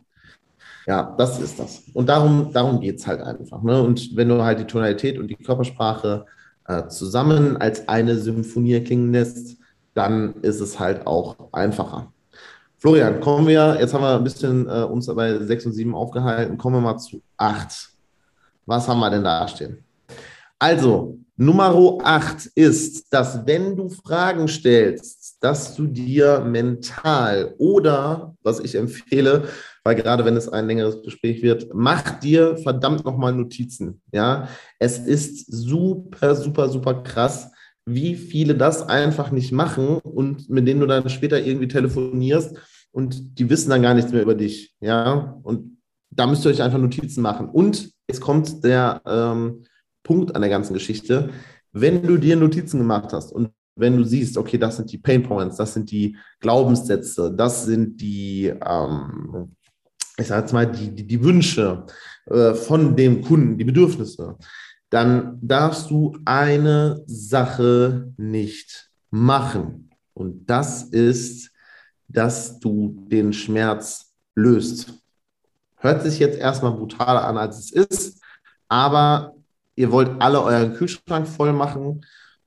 Ja, 0.86 1.14
das 1.18 1.38
ist 1.38 1.58
das. 1.58 1.82
Und 1.92 2.08
darum, 2.08 2.50
darum 2.50 2.80
geht 2.80 2.98
es 2.98 3.06
halt 3.06 3.20
einfach. 3.20 3.62
Ne? 3.62 3.82
Und 3.82 4.16
wenn 4.16 4.30
du 4.30 4.42
halt 4.42 4.58
die 4.58 4.66
Tonalität 4.66 5.18
und 5.18 5.28
die 5.28 5.36
Körpersprache 5.36 6.24
äh, 6.66 6.88
zusammen 6.88 7.56
als 7.56 7.88
eine 7.88 8.16
Symphonie 8.16 8.80
klingen 8.80 9.12
lässt, 9.12 9.56
dann 9.94 10.34
ist 10.42 10.60
es 10.60 10.78
halt 10.78 11.06
auch 11.06 11.36
einfacher. 11.52 12.12
Florian, 12.78 13.20
kommen 13.20 13.46
wir, 13.46 13.78
jetzt 13.80 13.94
haben 13.94 14.02
wir 14.02 14.16
ein 14.16 14.24
bisschen 14.24 14.68
äh, 14.68 14.82
uns 14.82 15.06
bei 15.06 15.38
6 15.38 15.66
und 15.66 15.72
7 15.72 15.94
aufgehalten, 15.94 16.58
kommen 16.58 16.76
wir 16.76 16.80
mal 16.80 16.98
zu 16.98 17.22
8. 17.38 17.90
Was 18.66 18.88
haben 18.88 19.00
wir 19.00 19.10
denn 19.10 19.24
da 19.24 19.48
stehen? 19.48 19.84
Also, 20.58 21.18
Nummer 21.36 21.98
8 22.02 22.46
ist, 22.54 23.12
dass 23.12 23.46
wenn 23.46 23.76
du 23.76 23.88
Fragen 23.88 24.48
stellst, 24.48 25.23
dass 25.44 25.74
du 25.74 25.86
dir 25.86 26.40
mental 26.40 27.54
oder, 27.58 28.34
was 28.42 28.60
ich 28.60 28.76
empfehle, 28.76 29.44
weil 29.84 29.94
gerade 29.94 30.24
wenn 30.24 30.36
es 30.38 30.48
ein 30.48 30.66
längeres 30.66 31.02
Gespräch 31.02 31.42
wird, 31.42 31.68
mach 31.74 32.18
dir 32.18 32.56
verdammt 32.56 33.04
nochmal 33.04 33.34
Notizen. 33.34 34.00
Ja, 34.10 34.48
es 34.78 34.98
ist 34.98 35.52
super, 35.52 36.34
super, 36.34 36.70
super 36.70 37.02
krass, 37.02 37.52
wie 37.84 38.14
viele 38.14 38.54
das 38.54 38.88
einfach 38.88 39.30
nicht 39.32 39.52
machen 39.52 39.98
und 39.98 40.48
mit 40.48 40.66
denen 40.66 40.80
du 40.80 40.86
dann 40.86 41.10
später 41.10 41.38
irgendwie 41.38 41.68
telefonierst 41.68 42.56
und 42.90 43.38
die 43.38 43.50
wissen 43.50 43.68
dann 43.68 43.82
gar 43.82 43.92
nichts 43.92 44.12
mehr 44.12 44.22
über 44.22 44.34
dich. 44.34 44.74
Ja, 44.80 45.38
und 45.42 45.76
da 46.10 46.26
müsst 46.26 46.46
ihr 46.46 46.52
euch 46.52 46.62
einfach 46.62 46.78
Notizen 46.78 47.20
machen. 47.20 47.50
Und 47.50 47.90
jetzt 48.08 48.22
kommt 48.22 48.64
der 48.64 49.02
ähm, 49.04 49.64
Punkt 50.04 50.34
an 50.34 50.40
der 50.40 50.50
ganzen 50.50 50.72
Geschichte. 50.72 51.30
Wenn 51.72 52.02
du 52.02 52.16
dir 52.16 52.36
Notizen 52.36 52.78
gemacht 52.78 53.12
hast 53.12 53.30
und 53.30 53.50
wenn 53.76 53.96
du 53.96 54.04
siehst, 54.04 54.36
okay, 54.36 54.58
das 54.58 54.76
sind 54.76 54.90
die 54.92 54.98
Pain 54.98 55.22
Points, 55.22 55.56
das 55.56 55.74
sind 55.74 55.90
die 55.90 56.16
Glaubenssätze, 56.40 57.32
das 57.32 57.64
sind 57.64 58.00
die, 58.00 58.52
ähm, 58.64 59.52
ich 60.16 60.26
sage 60.26 60.42
jetzt 60.42 60.52
mal, 60.52 60.70
die, 60.70 60.94
die, 60.94 61.06
die 61.06 61.22
Wünsche 61.22 61.84
äh, 62.26 62.54
von 62.54 62.94
dem 62.96 63.22
Kunden, 63.22 63.58
die 63.58 63.64
Bedürfnisse, 63.64 64.36
dann 64.90 65.38
darfst 65.42 65.90
du 65.90 66.16
eine 66.24 67.02
Sache 67.06 68.12
nicht 68.16 68.90
machen. 69.10 69.90
Und 70.12 70.46
das 70.46 70.84
ist, 70.84 71.50
dass 72.06 72.60
du 72.60 73.04
den 73.08 73.32
Schmerz 73.32 74.12
löst. 74.36 74.94
Hört 75.76 76.02
sich 76.02 76.18
jetzt 76.20 76.38
erstmal 76.38 76.72
brutaler 76.72 77.24
an, 77.24 77.36
als 77.36 77.58
es 77.58 77.72
ist, 77.72 78.22
aber 78.68 79.34
ihr 79.74 79.90
wollt 79.90 80.22
alle 80.22 80.40
euren 80.42 80.74
Kühlschrank 80.74 81.26
voll 81.26 81.52
machen. 81.52 82.04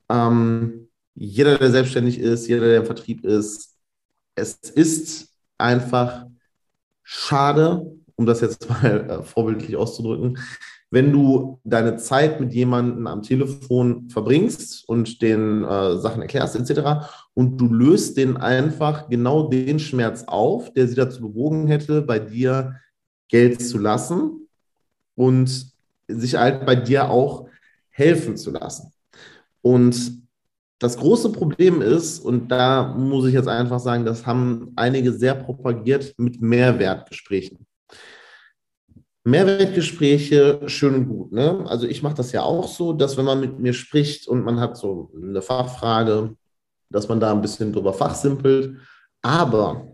Ähm, 0.08 0.87
jeder, 1.18 1.58
der 1.58 1.70
selbstständig 1.70 2.18
ist, 2.18 2.46
jeder, 2.48 2.66
der 2.66 2.78
im 2.78 2.86
Vertrieb 2.86 3.24
ist, 3.24 3.76
es 4.36 4.54
ist 4.54 5.28
einfach 5.58 6.26
schade, 7.02 7.90
um 8.14 8.24
das 8.24 8.40
jetzt 8.40 8.68
mal 8.70 9.10
äh, 9.10 9.22
vorbildlich 9.22 9.76
auszudrücken, 9.76 10.38
wenn 10.90 11.12
du 11.12 11.60
deine 11.64 11.96
Zeit 11.96 12.40
mit 12.40 12.54
jemandem 12.54 13.06
am 13.06 13.22
Telefon 13.22 14.08
verbringst 14.08 14.88
und 14.88 15.20
den 15.20 15.64
äh, 15.64 15.98
Sachen 15.98 16.22
erklärst 16.22 16.56
etc. 16.56 17.08
und 17.34 17.58
du 17.58 17.66
löst 17.66 18.16
den 18.16 18.36
einfach 18.36 19.08
genau 19.08 19.48
den 19.48 19.80
Schmerz 19.80 20.24
auf, 20.26 20.72
der 20.72 20.88
sie 20.88 20.94
dazu 20.94 21.20
bewogen 21.20 21.66
hätte, 21.66 22.00
bei 22.00 22.18
dir 22.18 22.76
Geld 23.28 23.60
zu 23.60 23.76
lassen 23.76 24.48
und 25.14 25.72
sich 26.06 26.36
halt 26.36 26.64
bei 26.64 26.76
dir 26.76 27.10
auch 27.10 27.48
helfen 27.90 28.36
zu 28.36 28.50
lassen. 28.50 28.92
Und 29.60 30.27
das 30.78 30.96
große 30.96 31.32
Problem 31.32 31.82
ist, 31.82 32.20
und 32.20 32.48
da 32.48 32.94
muss 32.96 33.26
ich 33.26 33.34
jetzt 33.34 33.48
einfach 33.48 33.80
sagen, 33.80 34.04
das 34.04 34.26
haben 34.26 34.72
einige 34.76 35.12
sehr 35.12 35.34
propagiert 35.34 36.14
mit 36.18 36.40
Mehrwertgesprächen. 36.40 37.66
Mehrwertgespräche, 39.24 40.60
schön 40.66 40.94
und 40.94 41.08
gut. 41.08 41.32
Ne? 41.32 41.64
Also 41.68 41.86
ich 41.86 42.02
mache 42.02 42.14
das 42.14 42.32
ja 42.32 42.42
auch 42.42 42.68
so, 42.68 42.92
dass 42.92 43.16
wenn 43.16 43.24
man 43.24 43.40
mit 43.40 43.58
mir 43.58 43.72
spricht 43.72 44.28
und 44.28 44.44
man 44.44 44.60
hat 44.60 44.76
so 44.76 45.10
eine 45.20 45.42
Fachfrage, 45.42 46.34
dass 46.90 47.08
man 47.08 47.20
da 47.20 47.32
ein 47.32 47.42
bisschen 47.42 47.72
drüber 47.72 47.92
fachsimpelt. 47.92 48.78
Aber 49.20 49.92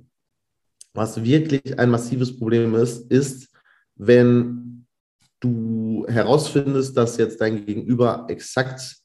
was 0.93 1.23
wirklich 1.25 1.79
ein 1.79 1.91
massives 1.91 2.39
Problem 2.39 2.75
ist, 2.75 3.11
ist, 3.11 3.49
wenn 3.97 4.87
du 5.41 6.07
herausfindest, 6.09 6.97
dass 6.97 7.17
jetzt 7.17 7.41
dein 7.41 7.65
Gegenüber 7.67 8.27
exakt 8.29 8.99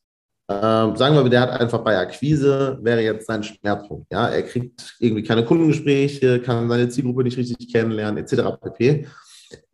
ähm, 0.52 0.96
sagen 0.96 1.16
wir, 1.16 1.30
der 1.30 1.42
hat 1.42 1.52
einfach 1.52 1.84
bei 1.84 1.96
Akquise, 1.96 2.80
wäre 2.82 3.02
jetzt 3.04 3.28
sein 3.28 3.44
Schmerzpunkt. 3.44 4.12
Ja? 4.12 4.30
Er 4.30 4.42
kriegt 4.42 4.96
irgendwie 5.00 5.22
keine 5.22 5.46
Kundengespräche, 5.46 6.42
kann 6.42 6.68
seine 6.68 6.90
Zielgruppe 6.90 7.24
nicht 7.24 7.38
richtig 7.38 7.72
kennenlernen, 7.72 8.24
etc. 8.24 8.58
pp. 8.60 9.06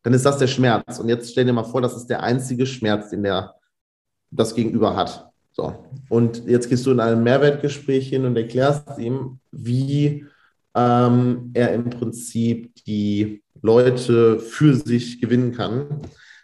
Dann 0.04 0.14
ist 0.14 0.26
das 0.26 0.38
der 0.38 0.48
Schmerz. 0.48 1.00
Und 1.00 1.08
jetzt 1.08 1.32
stell 1.32 1.46
dir 1.46 1.54
mal 1.54 1.64
vor, 1.64 1.82
das 1.82 1.96
ist 1.96 2.08
der 2.08 2.22
einzige 2.22 2.66
Schmerz, 2.66 3.10
den 3.10 3.24
der 3.24 3.56
das 4.32 4.54
Gegenüber 4.54 4.98
hat. 4.98 5.32
So. 5.54 5.86
Und 6.10 6.46
jetzt 6.46 6.68
gehst 6.70 6.86
du 6.86 6.92
in 6.92 7.00
ein 7.00 7.24
Mehrwertgespräch 7.24 8.10
hin 8.10 8.26
und 8.26 8.36
erklärst 8.36 9.00
ihm, 9.00 9.40
wie 9.54 10.26
ähm, 10.76 11.52
er 11.54 11.74
im 11.74 11.90
Prinzip 11.90 12.76
die 12.86 13.42
Leute 13.62 14.40
für 14.40 14.76
sich 14.76 15.22
gewinnen 15.22 15.54
kann 15.54 16.02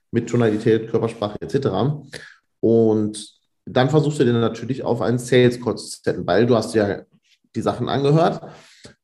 mit 0.09 0.29
Tonalität, 0.29 0.89
Körpersprache 0.89 1.41
etc. 1.41 1.67
Und 2.61 3.40
dann 3.77 3.89
versuchst 3.89 4.19
du 4.19 4.25
den 4.25 4.39
natürlich 4.39 4.83
auf 4.83 5.01
einen 5.01 5.19
Sales 5.19 5.59
Call 5.61 5.77
zu 5.77 5.87
setzen, 5.87 6.25
weil 6.25 6.45
du 6.45 6.55
hast 6.55 6.73
ja 6.73 7.01
die 7.55 7.61
Sachen 7.61 7.89
angehört 7.89 8.41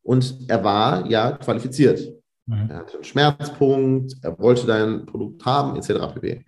und 0.01 0.37
er 0.47 0.63
war 0.63 1.05
ja 1.07 1.31
qualifiziert. 1.31 1.99
Mhm. 2.45 2.69
Er 2.69 2.77
hatte 2.77 2.95
einen 2.95 3.03
Schmerzpunkt, 3.03 4.15
er 4.21 4.37
wollte 4.39 4.65
dein 4.65 5.05
Produkt 5.05 5.45
haben, 5.45 5.75
etc. 5.77 6.13
pp. 6.13 6.45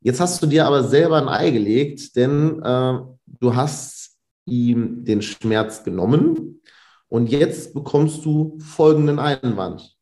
Jetzt 0.00 0.20
hast 0.20 0.42
du 0.42 0.46
dir 0.46 0.66
aber 0.66 0.84
selber 0.84 1.16
ein 1.16 1.28
Ei 1.28 1.50
gelegt, 1.50 2.14
denn 2.16 2.62
äh, 2.62 2.98
du 3.26 3.56
hast 3.56 4.16
ihm 4.44 5.04
den 5.04 5.22
Schmerz 5.22 5.82
genommen 5.82 6.60
und 7.08 7.30
jetzt 7.30 7.74
bekommst 7.74 8.24
du 8.24 8.58
folgenden 8.60 9.18
Einwand. 9.18 9.96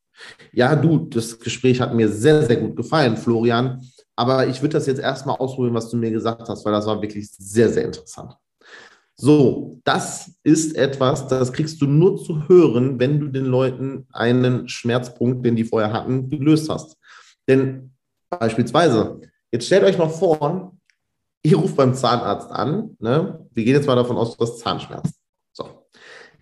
Ja, 0.53 0.75
du, 0.75 0.99
das 0.99 1.39
Gespräch 1.39 1.81
hat 1.81 1.95
mir 1.95 2.09
sehr, 2.09 2.43
sehr 2.43 2.57
gut 2.57 2.77
gefallen, 2.77 3.17
Florian. 3.17 3.81
Aber 4.17 4.47
ich 4.47 4.63
würde 4.63 4.73
das 4.73 4.87
jetzt 4.87 5.01
erstmal 5.01 5.37
ausprobieren, 5.37 5.75
was 5.75 5.91
du 5.91 5.97
mir 5.97 6.11
gesagt 6.11 6.49
hast, 6.49 6.65
weil 6.65 6.73
das 6.73 6.87
war 6.87 7.01
wirklich 7.03 7.31
sehr, 7.31 7.69
sehr 7.69 7.85
interessant. 7.85 8.35
So, 9.19 9.81
das 9.85 10.33
ist 10.43 10.77
etwas, 10.77 11.27
das 11.29 11.53
kriegst 11.53 11.81
du 11.81 11.87
nur 11.87 12.23
zu 12.23 12.49
hören, 12.49 12.99
wenn 12.99 13.21
du 13.21 13.29
den 13.29 13.47
Leuten 13.47 14.07
einen 14.13 14.69
Schmerzpunkt, 14.69 15.45
den 15.45 15.57
die 15.57 15.65
vorher 15.65 15.93
hatten, 15.93 16.29
gelöst 16.29 16.69
hast. 16.69 16.99
Denn 17.49 17.95
beispielsweise, 18.29 19.21
jetzt 19.53 19.67
stellt 19.67 19.85
euch 19.85 19.97
mal 19.97 20.09
vor, 20.09 20.77
ihr 21.43 21.57
ruft 21.57 21.77
beim 21.77 21.95
Zahnarzt 21.95 22.51
an. 22.51 22.97
Ne? 22.99 23.47
Wir 23.53 23.65
gehen 23.65 23.75
jetzt 23.75 23.87
mal 23.87 23.97
davon 23.97 24.17
aus, 24.17 24.37
du 24.37 24.43
hast 24.43 24.59
Zahnschmerzen. 24.59 25.15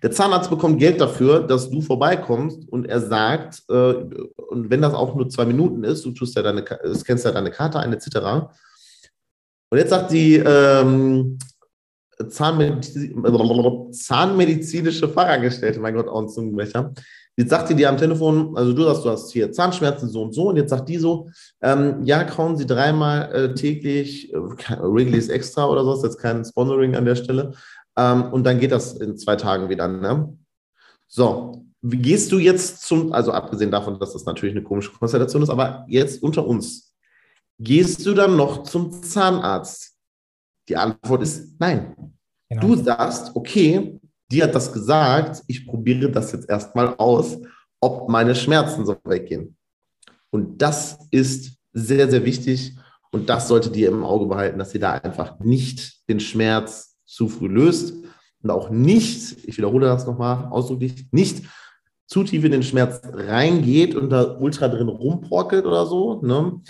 Der 0.04 0.11
Zahnarzt 0.11 0.50
bekommt 0.50 0.78
Geld 0.78 1.00
dafür, 1.00 1.40
dass 1.40 1.70
du 1.70 1.80
vorbeikommst 1.80 2.68
und 2.68 2.84
er 2.84 3.00
sagt, 3.00 3.62
äh, 3.70 3.75
und 3.75 4.68
wenn 4.68 4.82
das 4.82 4.92
auch 4.92 5.14
nur 5.14 5.30
zwei 5.30 5.46
Minuten 5.46 5.82
ist, 5.82 6.04
du 6.04 6.11
tust 6.11 6.37
ja 6.37 6.42
deine, 6.42 6.62
scannst 6.92 7.25
ja 7.25 7.32
deine 7.32 7.50
Karte 7.50 7.78
ein, 7.78 7.90
etc. 7.90 8.18
Und 9.70 9.78
jetzt 9.78 9.88
sagt 9.88 10.12
die 10.12 10.34
ähm, 10.34 11.38
Zahnmediz 12.28 12.94
zahnmedizinische 13.92 15.08
Fachangestellte, 15.08 15.80
mein 15.80 15.94
Gott, 15.94 16.08
auch 16.08 16.20
ein 16.20 16.28
Zungenbrecher, 16.28 16.92
Jetzt 17.37 17.50
sagt 17.50 17.68
die 17.68 17.75
dir 17.75 17.88
am 17.88 17.96
Telefon, 17.96 18.56
also 18.56 18.73
du 18.73 18.84
sagst, 18.84 19.04
du 19.04 19.11
hast 19.11 19.32
hier 19.32 19.50
Zahnschmerzen 19.50 20.08
so 20.08 20.23
und 20.23 20.32
so, 20.32 20.50
und 20.50 20.56
jetzt 20.56 20.70
sagt 20.70 20.88
die 20.88 20.99
so, 20.99 21.28
ähm, 21.62 22.04
ja, 22.04 22.23
kauen 22.23 22.56
Sie 22.56 22.64
dreimal 22.64 23.32
äh, 23.32 23.54
täglich, 23.54 24.32
äh, 24.32 24.37
Wrigley's 24.37 25.28
Extra 25.28 25.66
oder 25.66 25.82
so, 25.82 25.94
ist 25.94 26.04
jetzt 26.04 26.20
kein 26.20 26.44
Sponsoring 26.44 26.94
an 26.94 27.04
der 27.04 27.16
Stelle, 27.16 27.52
ähm, 27.96 28.32
und 28.32 28.44
dann 28.44 28.60
geht 28.60 28.72
das 28.72 28.94
in 28.94 29.16
zwei 29.16 29.36
Tagen 29.36 29.68
wieder. 29.68 29.88
Ne? 29.88 30.36
So, 31.06 31.64
wie 31.82 31.98
gehst 31.98 32.32
du 32.32 32.38
jetzt 32.38 32.82
zum, 32.82 33.12
also 33.12 33.32
abgesehen 33.32 33.70
davon, 33.70 33.98
dass 33.98 34.12
das 34.12 34.24
natürlich 34.24 34.54
eine 34.54 34.64
komische 34.64 34.92
Konstellation 34.92 35.42
ist, 35.42 35.50
aber 35.50 35.84
jetzt 35.88 36.22
unter 36.22 36.46
uns, 36.46 36.94
gehst 37.58 38.04
du 38.06 38.14
dann 38.14 38.36
noch 38.36 38.62
zum 38.62 39.02
Zahnarzt? 39.02 39.92
Die 40.68 40.76
Antwort 40.76 41.22
ist 41.22 41.60
nein. 41.60 41.94
Genau. 42.48 42.68
Du 42.68 42.82
sagst, 42.82 43.36
okay, 43.36 44.00
die 44.30 44.42
hat 44.42 44.54
das 44.54 44.72
gesagt, 44.72 45.42
ich 45.46 45.66
probiere 45.66 46.10
das 46.10 46.32
jetzt 46.32 46.48
erstmal 46.48 46.94
aus, 46.96 47.38
ob 47.80 48.08
meine 48.08 48.34
Schmerzen 48.34 48.86
so 48.86 48.96
weggehen. 49.04 49.56
Und 50.30 50.60
das 50.60 50.98
ist 51.10 51.58
sehr, 51.72 52.10
sehr 52.10 52.24
wichtig 52.24 52.76
und 53.12 53.28
das 53.28 53.46
solltet 53.46 53.76
ihr 53.76 53.88
im 53.88 54.04
Auge 54.04 54.26
behalten, 54.26 54.58
dass 54.58 54.74
ihr 54.74 54.80
da 54.80 54.92
einfach 54.92 55.38
nicht 55.40 56.08
den 56.08 56.18
Schmerz 56.18 56.93
zu 57.04 57.28
früh 57.28 57.49
löst 57.49 57.94
und 58.42 58.50
auch 58.50 58.70
nicht, 58.70 59.44
ich 59.44 59.56
wiederhole 59.56 59.87
das 59.87 60.06
nochmal 60.06 60.49
ausdrücklich, 60.50 61.06
nicht 61.11 61.44
zu 62.06 62.25
tief 62.25 62.44
in 62.44 62.52
den 62.52 62.62
Schmerz 62.62 63.00
reingeht 63.04 63.94
und 63.94 64.11
da 64.11 64.37
ultra 64.38 64.68
drin 64.68 64.88
rumporkelt 64.88 65.64
oder 65.64 65.87
so, 65.87 66.20
ne? 66.23 66.61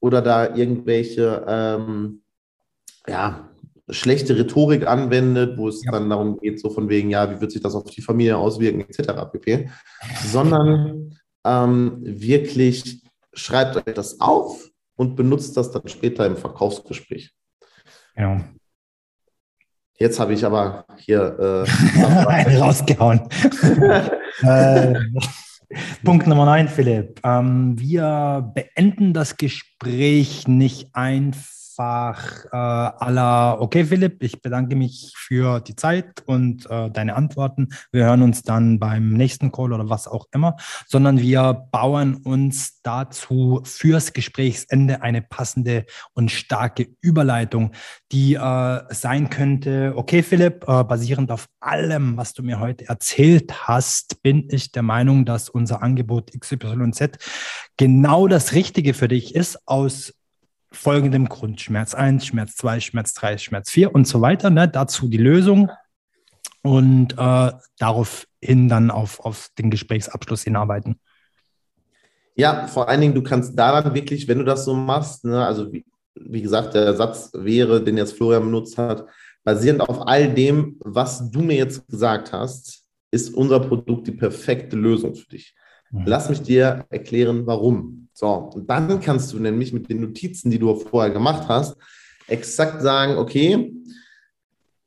oder 0.00 0.22
da 0.22 0.54
irgendwelche 0.56 1.44
ähm, 1.46 2.22
ja, 3.06 3.48
schlechte 3.88 4.36
Rhetorik 4.36 4.86
anwendet, 4.86 5.58
wo 5.58 5.68
es 5.68 5.84
ja. 5.84 5.92
dann 5.92 6.10
darum 6.10 6.38
geht, 6.38 6.60
so 6.60 6.70
von 6.70 6.88
wegen, 6.88 7.10
ja, 7.10 7.30
wie 7.30 7.40
wird 7.40 7.52
sich 7.52 7.62
das 7.62 7.74
auf 7.74 7.90
die 7.90 8.02
Familie 8.02 8.36
auswirken, 8.36 8.80
etc. 8.80 9.30
pp. 9.32 9.70
Sondern 10.26 11.18
ähm, 11.44 11.98
wirklich 12.02 13.02
schreibt 13.32 13.76
euch 13.76 13.94
das 13.94 14.20
auf 14.20 14.70
und 14.96 15.16
benutzt 15.16 15.56
das 15.56 15.70
dann 15.70 15.86
später 15.88 16.26
im 16.26 16.36
Verkaufsgespräch. 16.36 17.32
Ja. 18.16 18.44
Jetzt 20.00 20.18
habe 20.18 20.32
ich 20.32 20.46
aber 20.46 20.86
hier 20.96 21.66
äh, 21.68 22.56
rausgehauen. 22.58 23.20
äh, 24.42 24.94
Punkt 26.02 26.26
Nummer 26.26 26.46
9, 26.46 26.68
Philipp. 26.68 27.20
Ähm, 27.22 27.78
wir 27.78 28.50
beenden 28.54 29.12
das 29.12 29.36
Gespräch 29.36 30.48
nicht 30.48 30.88
einfach 30.94 31.59
einfach 31.80 32.44
äh, 32.52 32.56
aller, 32.56 33.60
okay 33.60 33.84
Philipp, 33.84 34.22
ich 34.22 34.42
bedanke 34.42 34.76
mich 34.76 35.12
für 35.16 35.60
die 35.60 35.76
Zeit 35.76 36.22
und 36.26 36.70
äh, 36.70 36.90
deine 36.90 37.16
Antworten. 37.16 37.68
Wir 37.92 38.04
hören 38.04 38.22
uns 38.22 38.42
dann 38.42 38.78
beim 38.78 39.12
nächsten 39.12 39.50
Call 39.50 39.72
oder 39.72 39.88
was 39.88 40.06
auch 40.06 40.26
immer, 40.32 40.56
sondern 40.86 41.20
wir 41.20 41.68
bauen 41.72 42.16
uns 42.16 42.80
dazu 42.82 43.62
fürs 43.64 44.12
Gesprächsende 44.12 45.02
eine 45.02 45.22
passende 45.22 45.86
und 46.12 46.30
starke 46.30 46.88
Überleitung, 47.00 47.72
die 48.12 48.34
äh, 48.34 48.80
sein 48.90 49.30
könnte, 49.30 49.94
okay 49.96 50.22
Philipp, 50.22 50.64
äh, 50.68 50.84
basierend 50.84 51.30
auf 51.30 51.46
allem, 51.60 52.16
was 52.16 52.34
du 52.34 52.42
mir 52.42 52.60
heute 52.60 52.88
erzählt 52.88 53.68
hast, 53.68 54.22
bin 54.22 54.48
ich 54.50 54.72
der 54.72 54.82
Meinung, 54.82 55.24
dass 55.24 55.48
unser 55.48 55.82
Angebot 55.82 56.32
XYZ 56.38 57.18
genau 57.76 58.28
das 58.28 58.52
Richtige 58.52 58.94
für 58.94 59.08
dich 59.08 59.34
ist 59.34 59.58
aus 59.66 60.12
folgendem 60.72 61.28
Grund. 61.28 61.60
Schmerz 61.60 61.94
1, 61.94 62.26
Schmerz 62.26 62.56
2, 62.56 62.80
Schmerz 62.80 63.14
3, 63.14 63.38
Schmerz 63.38 63.70
4 63.70 63.94
und 63.94 64.06
so 64.06 64.20
weiter. 64.20 64.50
Ne? 64.50 64.68
Dazu 64.68 65.08
die 65.08 65.16
Lösung 65.16 65.70
und 66.62 67.12
äh, 67.12 67.52
daraufhin 67.78 68.68
dann 68.68 68.90
auf, 68.90 69.20
auf 69.20 69.48
den 69.58 69.70
Gesprächsabschluss 69.70 70.44
hinarbeiten. 70.44 71.00
Ja, 72.36 72.66
vor 72.68 72.88
allen 72.88 73.00
Dingen, 73.00 73.14
du 73.14 73.22
kannst 73.22 73.58
daran 73.58 73.94
wirklich, 73.94 74.28
wenn 74.28 74.38
du 74.38 74.44
das 74.44 74.64
so 74.64 74.74
machst, 74.74 75.24
ne, 75.24 75.44
also 75.44 75.72
wie, 75.72 75.84
wie 76.14 76.42
gesagt, 76.42 76.74
der 76.74 76.94
Satz 76.94 77.30
wäre, 77.34 77.82
den 77.82 77.96
jetzt 77.96 78.16
Florian 78.16 78.44
benutzt 78.44 78.78
hat, 78.78 79.06
basierend 79.44 79.82
auf 79.82 80.06
all 80.06 80.32
dem, 80.32 80.76
was 80.80 81.30
du 81.30 81.40
mir 81.40 81.56
jetzt 81.56 81.86
gesagt 81.88 82.32
hast, 82.32 82.84
ist 83.10 83.34
unser 83.34 83.60
Produkt 83.60 84.06
die 84.06 84.12
perfekte 84.12 84.76
Lösung 84.76 85.14
für 85.14 85.28
dich. 85.28 85.54
Mhm. 85.90 86.02
Lass 86.06 86.28
mich 86.28 86.42
dir 86.42 86.84
erklären, 86.90 87.46
warum. 87.46 88.08
So, 88.12 88.28
und 88.54 88.68
dann 88.68 89.00
kannst 89.00 89.32
du 89.32 89.38
nämlich 89.38 89.72
mit 89.72 89.88
den 89.88 90.00
Notizen, 90.00 90.50
die 90.50 90.58
du 90.58 90.74
vorher 90.74 91.12
gemacht 91.12 91.48
hast, 91.48 91.76
exakt 92.26 92.82
sagen, 92.82 93.16
okay, 93.16 93.72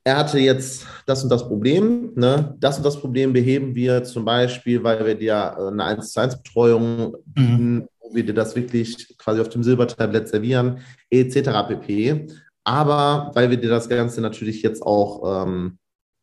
er 0.05 0.17
hatte 0.17 0.37
jetzt 0.37 0.85
das 1.05 1.23
und 1.23 1.29
das 1.29 1.47
Problem, 1.47 2.11
ne? 2.15 2.55
das 2.59 2.77
und 2.77 2.85
das 2.85 2.99
Problem 2.99 3.31
beheben 3.31 3.73
wir 3.73 4.03
zum 4.03 4.25
Beispiel, 4.25 4.83
weil 4.83 5.05
wir 5.05 5.15
dir 5.15 5.55
äh, 5.57 5.67
eine 5.67 5.83
1 5.85 6.11
zu 6.11 6.19
1 6.19 6.37
Betreuung 6.37 7.15
mhm. 7.35 7.87
wo 8.01 8.13
wir 8.13 8.25
dir 8.25 8.33
das 8.33 8.55
wirklich 8.55 9.17
quasi 9.17 9.39
auf 9.39 9.49
dem 9.49 9.63
Silbertablett 9.63 10.27
servieren, 10.27 10.79
etc. 11.09 11.49
pp. 11.69 12.27
Aber 12.65 13.31
weil 13.33 13.49
wir 13.49 13.57
dir 13.57 13.69
das 13.69 13.87
Ganze 13.87 14.21
natürlich 14.21 14.61
jetzt 14.61 14.83
auch 14.83 15.45
ähm, 15.45 15.77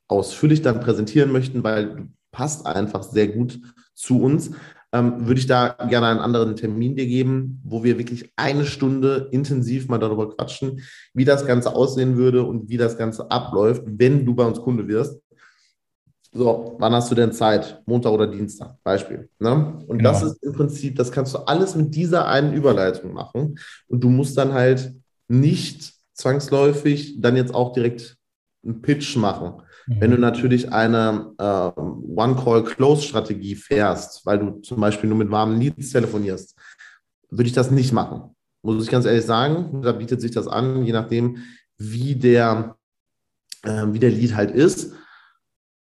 ausführlich 0.08 0.60
dann 0.62 0.80
präsentieren 0.80 1.32
möchten, 1.32 1.64
weil 1.64 1.94
du 1.94 2.08
passt 2.32 2.66
einfach 2.66 3.02
sehr 3.02 3.28
gut 3.28 3.60
zu 4.00 4.22
uns, 4.22 4.50
ähm, 4.92 5.26
würde 5.26 5.40
ich 5.40 5.46
da 5.46 5.76
gerne 5.88 6.08
einen 6.08 6.20
anderen 6.20 6.56
Termin 6.56 6.96
dir 6.96 7.06
geben, 7.06 7.60
wo 7.64 7.84
wir 7.84 7.98
wirklich 7.98 8.32
eine 8.36 8.64
Stunde 8.64 9.28
intensiv 9.30 9.88
mal 9.88 9.98
darüber 9.98 10.34
quatschen, 10.34 10.80
wie 11.14 11.24
das 11.24 11.46
Ganze 11.46 11.74
aussehen 11.74 12.16
würde 12.16 12.44
und 12.44 12.68
wie 12.68 12.76
das 12.76 12.98
Ganze 12.98 13.30
abläuft, 13.30 13.82
wenn 13.86 14.26
du 14.26 14.34
bei 14.34 14.44
uns 14.44 14.60
Kunde 14.60 14.88
wirst. 14.88 15.20
So, 16.32 16.76
wann 16.78 16.92
hast 16.92 17.10
du 17.10 17.16
denn 17.16 17.32
Zeit? 17.32 17.82
Montag 17.86 18.12
oder 18.12 18.26
Dienstag, 18.26 18.76
Beispiel. 18.84 19.28
Ne? 19.40 19.82
Und 19.86 19.98
genau. 19.98 20.10
das 20.10 20.22
ist 20.22 20.42
im 20.42 20.52
Prinzip, 20.52 20.96
das 20.96 21.10
kannst 21.10 21.34
du 21.34 21.38
alles 21.38 21.74
mit 21.74 21.94
dieser 21.94 22.28
einen 22.28 22.52
Überleitung 22.52 23.12
machen. 23.12 23.58
Und 23.88 24.00
du 24.00 24.08
musst 24.08 24.38
dann 24.38 24.52
halt 24.52 24.94
nicht 25.26 25.92
zwangsläufig 26.14 27.20
dann 27.20 27.36
jetzt 27.36 27.54
auch 27.54 27.72
direkt 27.72 28.16
einen 28.64 28.80
Pitch 28.80 29.16
machen. 29.16 29.62
Wenn 29.98 30.12
du 30.12 30.16
mhm. 30.16 30.22
natürlich 30.22 30.72
eine 30.72 31.32
äh, 31.36 31.80
One-Call-Close-Strategie 31.80 33.56
fährst, 33.56 34.24
weil 34.24 34.38
du 34.38 34.60
zum 34.60 34.80
Beispiel 34.80 35.08
nur 35.08 35.18
mit 35.18 35.32
warmen 35.32 35.60
Leads 35.60 35.90
telefonierst, 35.90 36.56
würde 37.28 37.48
ich 37.48 37.54
das 37.54 37.72
nicht 37.72 37.92
machen. 37.92 38.36
Muss 38.62 38.84
ich 38.84 38.90
ganz 38.90 39.04
ehrlich 39.04 39.24
sagen, 39.24 39.82
da 39.82 39.90
bietet 39.90 40.20
sich 40.20 40.30
das 40.30 40.46
an, 40.46 40.84
je 40.84 40.92
nachdem, 40.92 41.38
wie 41.76 42.14
der, 42.14 42.76
äh, 43.64 43.86
wie 43.88 43.98
der 43.98 44.10
Lead 44.10 44.36
halt 44.36 44.52
ist, 44.52 44.92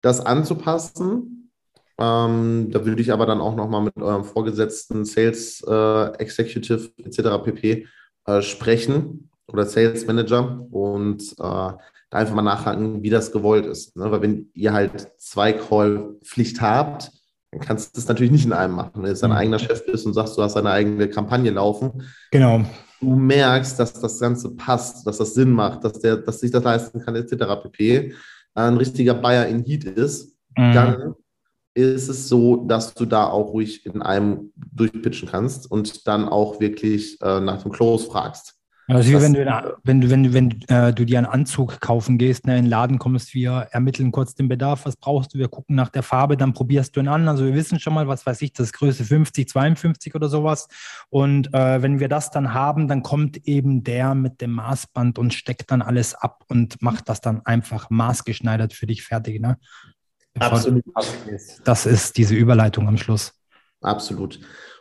das 0.01 0.21
anzupassen. 0.21 1.51
Ähm, 1.99 2.71
da 2.71 2.87
würde 2.87 3.03
ich 3.03 3.13
aber 3.13 3.27
dann 3.27 3.43
auch 3.43 3.57
nochmal 3.57 3.83
mit 3.83 3.97
eurem 3.99 4.25
Vorgesetzten, 4.25 5.05
Sales 5.05 5.63
äh, 5.69 6.13
Executive 6.19 6.93
etc. 7.05 7.45
pp. 7.45 7.87
Äh, 8.25 8.41
sprechen 8.41 9.31
oder 9.49 9.67
Sales 9.67 10.07
Manager 10.07 10.67
und 10.71 11.35
äh, 11.39 11.73
da 12.11 12.19
einfach 12.19 12.35
mal 12.35 12.43
nachhaken, 12.43 13.03
wie 13.03 13.11
das 13.11 13.33
gewollt 13.33 13.67
ist. 13.67 13.97
Ne? 13.97 14.11
Weil 14.11 14.23
wenn 14.23 14.51
ihr 14.55 14.73
halt 14.73 15.13
zwei 15.19 15.53
Call-Pflicht 15.53 16.61
habt, 16.61 17.13
dann 17.51 17.61
kannst 17.61 17.95
du 17.97 18.01
das 18.01 18.09
natürlich 18.09 18.33
nicht 18.33 18.45
in 18.45 18.53
einem 18.53 18.75
machen. 18.75 18.93
Wenn 18.95 19.05
du 19.05 19.09
jetzt 19.09 19.23
dein 19.23 19.31
mhm. 19.31 19.37
eigener 19.37 19.59
Chef 19.59 19.85
bist 19.87 20.07
und 20.07 20.15
sagst, 20.15 20.37
du 20.37 20.43
hast 20.43 20.55
deine 20.55 20.71
eigene 20.71 21.09
Kampagne 21.09 21.51
laufen, 21.51 22.03
genau. 22.31 22.63
du 23.01 23.15
merkst, 23.15 23.79
dass 23.79 23.95
das 23.95 24.19
Ganze 24.19 24.55
passt, 24.55 25.07
dass 25.07 25.19
das 25.19 25.35
Sinn 25.35 25.51
macht, 25.51 25.85
dass 25.85 26.01
der, 26.01 26.17
dass 26.17 26.41
sich 26.41 26.51
das 26.51 26.65
leisten 26.65 27.01
kann, 27.01 27.17
etc. 27.17 27.63
pp. 27.63 28.15
Ein 28.55 28.77
richtiger 28.77 29.15
Buyer 29.15 29.47
in 29.47 29.65
Heat 29.65 29.85
ist, 29.85 30.37
mhm. 30.57 30.73
dann 30.73 31.15
ist 31.75 32.09
es 32.09 32.29
so, 32.29 32.57
dass 32.57 32.93
du 32.95 33.07
da 33.07 33.29
auch 33.29 33.53
ruhig 33.53 33.87
in 33.87 34.03
einem 34.03 34.53
durchpitchen 34.57 35.29
kannst 35.29 35.71
und 35.71 36.07
dann 36.09 36.29
auch 36.29 36.61
wirklich 36.61 37.21
äh, 37.23 37.41
nach 37.41 37.63
dem 37.63 37.71
Close 37.71 38.07
fragst. 38.07 38.58
Also 38.91 39.11
wie 39.11 39.21
wenn 39.21 39.35
du, 39.35 39.77
wenn 39.85 40.01
du, 40.01 40.11
wenn 40.11 40.23
du, 40.23 40.33
wenn 40.33 40.63
äh, 40.69 40.95
du 40.95 41.05
dir 41.05 41.19
einen 41.19 41.27
Anzug 41.27 41.79
kaufen 41.81 42.17
gehst, 42.17 42.47
ne, 42.47 42.57
in 42.57 42.65
den 42.65 42.71
Laden 42.71 42.99
kommst, 42.99 43.35
wir 43.35 43.69
ermitteln 43.71 44.13
kurz 44.13 44.35
den 44.35 44.49
Bedarf, 44.49 44.87
was 44.87 44.97
brauchst 44.97 45.35
du, 45.35 45.39
wir 45.39 45.49
gucken 45.49 45.77
nach 45.77 45.91
der 45.91 46.03
Farbe, 46.03 46.39
dann 46.39 46.55
probierst 46.55 46.97
du 46.97 47.01
ihn 47.01 47.09
an. 47.09 47.29
Also 47.29 47.45
wir 47.45 47.53
wissen 47.53 47.81
schon 47.81 47.93
mal, 47.93 48.09
was 48.09 48.25
weiß 48.25 48.41
ich, 48.41 48.55
das 48.55 48.69
ist 48.69 48.73
Größe 48.73 49.05
50, 49.05 49.47
52 49.47 50.15
oder 50.15 50.31
sowas. 50.31 50.69
Und 51.11 51.53
äh, 51.53 51.83
wenn 51.83 52.01
wir 52.01 52.09
das 52.09 52.31
dann 52.31 52.55
haben, 52.55 52.89
dann 52.89 53.03
kommt 53.03 53.37
eben 53.47 53.85
der 53.85 54.15
mit 54.15 54.41
dem 54.41 54.53
Maßband 54.53 55.19
und 55.19 55.35
steckt 55.35 55.71
dann 55.71 55.83
alles 55.83 56.15
ab 56.15 56.45
und 56.49 56.81
macht 56.81 57.11
das 57.11 57.21
dann 57.21 57.45
einfach 57.45 57.91
maßgeschneidert 57.91 58.73
für 58.73 58.87
dich 58.87 59.03
fertig. 59.03 59.39
Ne? 59.39 59.59
Absolut. 60.39 60.83
Das 61.65 61.85
ist 61.85 62.17
diese 62.17 62.35
Überleitung 62.35 62.89
am 62.89 62.97
Schluss. 62.97 63.35
Absolut. 63.83 64.41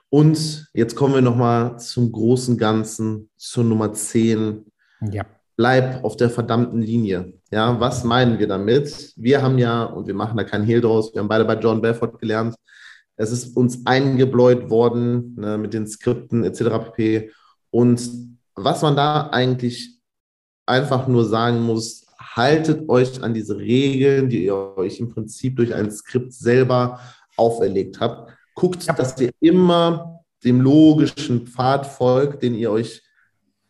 Und 0.09 0.67
jetzt 0.73 0.95
kommen 0.95 1.15
wir 1.15 1.21
nochmal 1.21 1.79
zum 1.79 2.11
großen 2.11 2.57
Ganzen, 2.57 3.29
zur 3.35 3.63
Nummer 3.63 3.93
10. 3.93 4.65
Ja. 5.11 5.25
Bleib 5.55 6.03
auf 6.03 6.15
der 6.15 6.29
verdammten 6.29 6.81
Linie. 6.81 7.33
Ja, 7.51 7.79
was 7.79 8.03
meinen 8.03 8.39
wir 8.39 8.47
damit? 8.47 9.13
Wir 9.15 9.41
haben 9.41 9.57
ja, 9.57 9.83
und 9.83 10.07
wir 10.07 10.13
machen 10.13 10.37
da 10.37 10.43
keinen 10.43 10.65
Hehl 10.65 10.81
draus, 10.81 11.13
wir 11.13 11.21
haben 11.21 11.27
beide 11.27 11.45
bei 11.45 11.59
John 11.59 11.81
Belfort 11.81 12.19
gelernt, 12.19 12.55
es 13.15 13.31
ist 13.31 13.57
uns 13.57 13.85
eingebläut 13.85 14.69
worden 14.69 15.35
ne, 15.35 15.57
mit 15.57 15.73
den 15.73 15.87
Skripten 15.87 16.43
etc. 16.43 16.91
pp. 16.93 17.31
Und 17.71 18.09
was 18.55 18.83
man 18.83 18.95
da 18.95 19.29
eigentlich 19.29 19.99
einfach 20.67 21.07
nur 21.07 21.25
sagen 21.25 21.61
muss, 21.61 22.05
haltet 22.19 22.87
euch 22.87 23.23
an 23.23 23.33
diese 23.33 23.57
Regeln, 23.57 24.29
die 24.29 24.45
ihr 24.45 24.77
euch 24.77 24.99
im 24.99 25.09
Prinzip 25.09 25.55
durch 25.55 25.73
ein 25.73 25.89
Skript 25.89 26.33
selber 26.33 26.99
auferlegt 27.35 27.99
habt. 27.99 28.31
Guckt, 28.57 28.85
ja. 28.85 28.93
dass 28.93 29.19
ihr 29.21 29.31
immer 29.39 30.23
dem 30.43 30.61
logischen 30.61 31.45
Pfad 31.45 31.85
folgt, 31.85 32.41
den 32.41 32.55
ihr 32.55 32.71
euch 32.71 33.03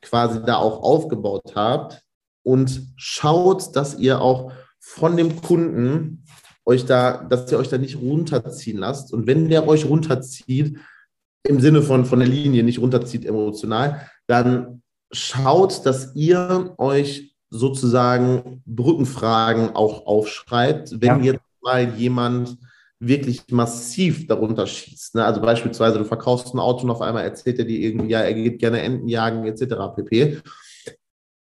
quasi 0.02 0.42
da 0.46 0.56
auch 0.56 0.82
aufgebaut 0.82 1.54
habt 1.56 2.02
und 2.44 2.94
schaut, 2.96 3.76
dass 3.76 4.00
ihr 4.00 4.22
auch 4.22 4.54
von 4.80 5.18
dem 5.18 5.42
Kunden 5.42 6.24
euch 6.66 6.86
da, 6.86 7.26
dass 7.26 7.52
ihr 7.52 7.58
euch 7.58 7.68
da 7.68 7.78
nicht 7.78 8.00
runterziehen 8.00 8.78
lasst. 8.78 9.14
Und 9.14 9.28
wenn 9.28 9.50
der 9.50 9.68
euch 9.68 9.86
runterzieht, 9.86 10.78
im 11.44 11.60
Sinne 11.60 11.82
von, 11.82 12.06
von 12.06 12.20
der 12.20 12.28
Linie 12.30 12.64
nicht 12.64 12.80
runterzieht 12.80 13.26
emotional, 13.26 14.10
dann 14.26 14.82
schaut, 15.12 15.86
dass 15.86 16.16
ihr 16.16 16.74
euch 16.78 17.36
sozusagen 17.50 18.62
Brückenfragen 18.66 19.76
auch 19.76 20.06
aufschreibt, 20.06 21.02
wenn 21.02 21.24
ja. 21.24 21.34
jetzt 21.34 21.44
mal 21.62 21.94
jemand 21.96 22.58
wirklich 23.00 23.44
massiv 23.52 24.28
darunter 24.28 24.66
schießt. 24.66 25.16
Ne? 25.16 25.26
Also 25.26 25.42
beispielsweise, 25.42 26.00
du 26.00 26.06
verkaufst 26.06 26.54
ein 26.54 26.60
Auto 26.60 26.84
und 26.84 26.90
auf 26.90 27.02
einmal 27.02 27.24
erzählt 27.24 27.60
er 27.60 27.66
dir 27.66 27.80
irgendwie, 27.80 28.10
ja, 28.10 28.22
er 28.22 28.34
geht 28.34 28.60
gerne 28.60 28.82
Enten 28.82 29.08
jagen, 29.08 29.46
etc. 29.46 29.76
pp. 29.96 30.40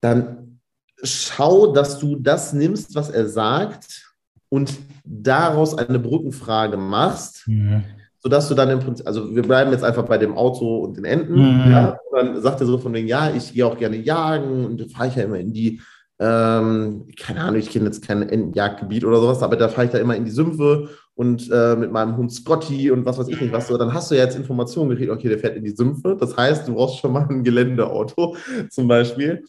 Dann 0.02 0.60
schau, 1.04 1.74
dass 1.74 2.00
du 2.00 2.16
das 2.16 2.54
nimmst, 2.54 2.94
was 2.96 3.10
er 3.10 3.28
sagt 3.28 4.14
und 4.50 4.72
daraus 5.04 5.76
eine 5.76 6.00
Brückenfrage 6.00 6.78
machst, 6.78 7.48
mhm. 7.48 7.86
sodass 8.20 8.48
du 8.48 8.54
dann 8.54 8.70
im 8.70 8.80
Prinzip, 8.80 9.08
also 9.08 9.36
wir 9.36 9.42
bleiben 9.42 9.72
jetzt 9.72 9.84
einfach 9.84 10.06
bei 10.06 10.20
dem 10.20 10.38
Auto 10.38 10.80
und 10.80 10.98
den 10.98 11.06
Enten. 11.06 11.66
Mhm. 11.66 11.72
Ja? 11.72 11.98
dann 12.12 12.40
sagt 12.42 12.62
er 12.62 12.68
so 12.68 12.78
von 12.78 12.94
wegen, 12.94 13.08
ja, 13.08 13.34
ich 13.34 13.54
gehe 13.54 13.66
auch 13.66 13.78
gerne 13.78 13.98
jagen 13.98 14.66
und 14.66 14.80
da 14.80 14.86
fahre 14.86 15.08
ich 15.08 15.16
ja 15.16 15.24
immer 15.24 15.40
in 15.40 15.54
die 15.54 15.82
ähm, 16.22 17.08
keine 17.20 17.42
Ahnung, 17.42 17.60
ich 17.60 17.72
kenne 17.72 17.86
jetzt 17.86 18.06
kein 18.06 18.22
Entenjagdgebiet 18.22 19.06
oder 19.06 19.20
sowas, 19.20 19.42
aber 19.42 19.56
da 19.56 19.70
fahre 19.70 19.86
ich 19.86 19.92
da 19.92 19.98
immer 19.98 20.16
in 20.16 20.24
die 20.24 20.30
Sümpfe 20.30 20.90
und 21.22 21.52
äh, 21.52 21.76
mit 21.76 21.92
meinem 21.92 22.18
Hund 22.18 22.34
Scotty 22.34 22.90
und 22.90 23.06
was 23.06 23.20
weiß 23.20 23.28
ich 23.28 23.40
nicht 23.40 23.54
was. 23.54 23.68
So, 23.68 23.78
dann 23.78 23.94
hast 23.94 24.10
du 24.10 24.16
ja 24.16 24.24
jetzt 24.24 24.36
Informationen 24.36 24.90
gekriegt, 24.90 25.12
okay, 25.12 25.30
der 25.30 25.38
fährt 25.38 25.56
in 25.56 25.64
die 25.64 25.70
Sümpfe. 25.70 26.18
Das 26.20 26.36
heißt, 26.36 26.68
du 26.68 26.74
brauchst 26.74 26.98
schon 26.98 27.14
mal 27.14 27.28
ein 27.30 27.44
Geländeauto 27.44 28.36
zum 28.72 28.88
Beispiel. 28.88 29.46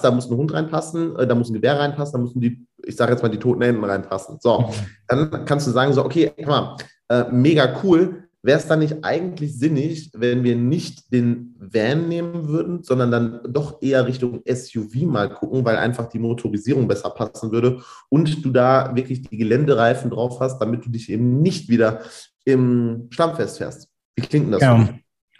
Da 0.00 0.12
muss 0.12 0.30
ein 0.30 0.36
Hund 0.36 0.54
reinpassen, 0.54 1.16
äh, 1.16 1.26
da 1.26 1.34
muss 1.34 1.50
ein 1.50 1.54
Gewehr 1.54 1.80
reinpassen, 1.80 2.12
da 2.12 2.18
müssen 2.20 2.40
die, 2.40 2.64
ich 2.84 2.94
sage 2.94 3.10
jetzt 3.10 3.22
mal, 3.22 3.28
die 3.28 3.40
toten 3.40 3.60
Enten 3.60 3.82
reinpassen. 3.82 4.38
So, 4.40 4.70
dann 5.08 5.44
kannst 5.46 5.66
du 5.66 5.72
sagen, 5.72 5.92
so, 5.92 6.04
okay, 6.04 6.32
mal, 6.46 6.76
äh, 7.08 7.24
mega 7.32 7.80
cool, 7.82 8.21
wäre 8.42 8.58
es 8.58 8.66
dann 8.66 8.80
nicht 8.80 9.04
eigentlich 9.04 9.56
sinnig, 9.56 10.10
wenn 10.14 10.42
wir 10.42 10.56
nicht 10.56 11.12
den 11.12 11.54
Van 11.58 12.08
nehmen 12.08 12.48
würden, 12.48 12.82
sondern 12.82 13.10
dann 13.10 13.40
doch 13.48 13.80
eher 13.80 14.06
Richtung 14.06 14.42
SUV 14.46 15.06
mal 15.06 15.32
gucken, 15.32 15.64
weil 15.64 15.76
einfach 15.76 16.08
die 16.08 16.18
Motorisierung 16.18 16.88
besser 16.88 17.10
passen 17.10 17.52
würde 17.52 17.82
und 18.08 18.44
du 18.44 18.50
da 18.50 18.94
wirklich 18.94 19.22
die 19.22 19.36
Geländereifen 19.36 20.10
drauf 20.10 20.40
hast, 20.40 20.58
damit 20.58 20.84
du 20.84 20.90
dich 20.90 21.08
eben 21.08 21.40
nicht 21.40 21.68
wieder 21.68 22.00
im 22.44 23.06
Schlamm 23.10 23.36
festfährst. 23.36 23.88
Wie 24.16 24.22
klingt 24.22 24.46
denn 24.46 24.52
das? 24.52 24.62
Ja. 24.62 24.88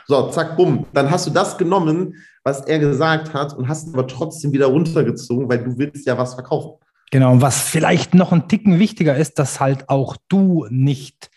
So, 0.06 0.30
zack, 0.30 0.56
bumm. 0.56 0.86
Dann 0.92 1.10
hast 1.10 1.26
du 1.26 1.30
das 1.30 1.58
genommen, 1.58 2.14
was 2.44 2.62
er 2.62 2.78
gesagt 2.78 3.34
hat 3.34 3.54
und 3.54 3.68
hast 3.68 3.92
aber 3.92 4.06
trotzdem 4.06 4.52
wieder 4.52 4.66
runtergezogen, 4.66 5.48
weil 5.48 5.62
du 5.62 5.78
willst 5.78 6.06
ja 6.06 6.16
was 6.18 6.34
verkaufen. 6.34 6.78
Genau, 7.10 7.32
und 7.32 7.42
was 7.42 7.60
vielleicht 7.60 8.14
noch 8.14 8.32
ein 8.32 8.48
Ticken 8.48 8.78
wichtiger 8.78 9.16
ist, 9.16 9.38
dass 9.38 9.60
halt 9.60 9.88
auch 9.88 10.16
du 10.28 10.66
nicht 10.70 11.30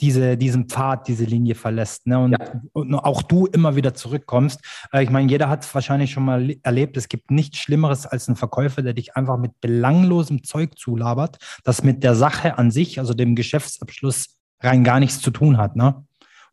diese, 0.00 0.36
diesen 0.36 0.68
Pfad, 0.68 1.08
diese 1.08 1.24
Linie 1.24 1.54
verlässt. 1.54 2.06
Ne? 2.06 2.18
Und, 2.18 2.32
ja. 2.32 2.62
und 2.72 2.94
auch 2.94 3.22
du 3.22 3.46
immer 3.46 3.76
wieder 3.76 3.94
zurückkommst. 3.94 4.60
Äh, 4.92 5.04
ich 5.04 5.10
meine, 5.10 5.30
jeder 5.30 5.48
hat 5.48 5.64
es 5.64 5.74
wahrscheinlich 5.74 6.12
schon 6.12 6.24
mal 6.24 6.56
erlebt. 6.62 6.96
Es 6.96 7.08
gibt 7.08 7.30
nichts 7.30 7.58
Schlimmeres 7.58 8.06
als 8.06 8.28
einen 8.28 8.36
Verkäufer, 8.36 8.82
der 8.82 8.94
dich 8.94 9.16
einfach 9.16 9.38
mit 9.38 9.60
belanglosem 9.60 10.44
Zeug 10.44 10.78
zulabert, 10.78 11.38
das 11.64 11.82
mit 11.82 12.02
der 12.02 12.14
Sache 12.14 12.58
an 12.58 12.70
sich, 12.70 12.98
also 12.98 13.14
dem 13.14 13.34
Geschäftsabschluss, 13.34 14.36
rein 14.60 14.84
gar 14.84 15.00
nichts 15.00 15.20
zu 15.20 15.30
tun 15.30 15.58
hat. 15.58 15.76
Ne? 15.76 16.04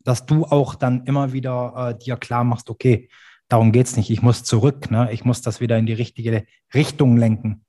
Dass 0.04 0.26
du 0.26 0.44
auch 0.44 0.74
dann 0.74 1.04
immer 1.04 1.32
wieder 1.32 1.90
äh, 1.90 1.98
dir 1.98 2.16
klar 2.16 2.44
machst, 2.44 2.70
okay, 2.70 3.08
darum 3.48 3.72
geht 3.72 3.86
es 3.86 3.96
nicht. 3.96 4.10
Ich 4.10 4.22
muss 4.22 4.44
zurück. 4.44 4.90
Ne? 4.90 5.12
Ich 5.12 5.24
muss 5.24 5.42
das 5.42 5.60
wieder 5.60 5.78
in 5.78 5.86
die 5.86 5.92
richtige 5.92 6.46
Richtung 6.74 7.16
lenken. 7.16 7.64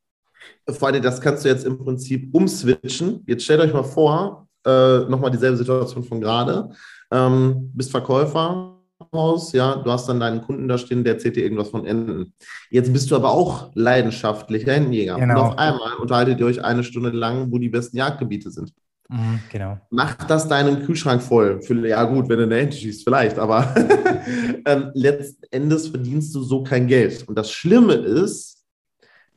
Vor 0.69 0.87
allem, 0.87 1.01
das 1.01 1.21
kannst 1.21 1.45
du 1.45 1.49
jetzt 1.49 1.65
im 1.65 1.77
Prinzip 1.77 2.33
umswitchen. 2.33 3.23
Jetzt 3.25 3.43
stellt 3.43 3.61
euch 3.61 3.73
mal 3.73 3.83
vor, 3.83 4.46
äh, 4.67 5.09
nochmal 5.09 5.31
dieselbe 5.31 5.57
Situation 5.57 6.03
von 6.03 6.21
gerade. 6.21 6.69
Ähm, 7.11 7.71
bist 7.73 7.91
Verkäufer 7.91 8.73
aus, 9.11 9.53
ja, 9.53 9.75
du 9.75 9.91
hast 9.91 10.09
dann 10.09 10.19
deinen 10.19 10.41
Kunden 10.41 10.67
da 10.67 10.77
stehen, 10.77 11.03
der 11.03 11.13
erzählt 11.13 11.35
dir 11.35 11.43
irgendwas 11.43 11.69
von 11.69 11.85
Enten. 11.85 12.33
Jetzt 12.69 12.91
bist 12.91 13.09
du 13.11 13.15
aber 13.15 13.31
auch 13.31 13.71
leidenschaftlicher 13.75 14.73
Entenjäger. 14.73 15.15
Genau. 15.15 15.33
Und 15.33 15.39
auf 15.39 15.57
einmal 15.57 15.93
unterhaltet 16.01 16.39
ihr 16.39 16.45
euch 16.45 16.63
eine 16.63 16.83
Stunde 16.83 17.11
lang, 17.11 17.51
wo 17.51 17.57
die 17.57 17.69
besten 17.69 17.97
Jagdgebiete 17.97 18.51
sind. 18.51 18.73
Mhm, 19.09 19.39
genau. 19.49 19.79
Mach 19.89 20.15
das 20.15 20.47
deinen 20.47 20.83
Kühlschrank 20.83 21.21
voll. 21.21 21.61
Für, 21.61 21.87
ja, 21.87 22.03
gut, 22.03 22.27
wenn 22.27 22.39
du 22.39 22.43
eine 22.43 22.57
Ente 22.57 22.75
schießt, 22.77 23.03
vielleicht, 23.03 23.39
aber 23.39 23.73
ähm, 24.65 24.91
letzten 24.93 25.43
Endes 25.51 25.87
verdienst 25.87 26.35
du 26.35 26.41
so 26.41 26.63
kein 26.63 26.87
Geld. 26.87 27.27
Und 27.27 27.37
das 27.37 27.51
Schlimme 27.51 27.93
ist, 27.93 28.65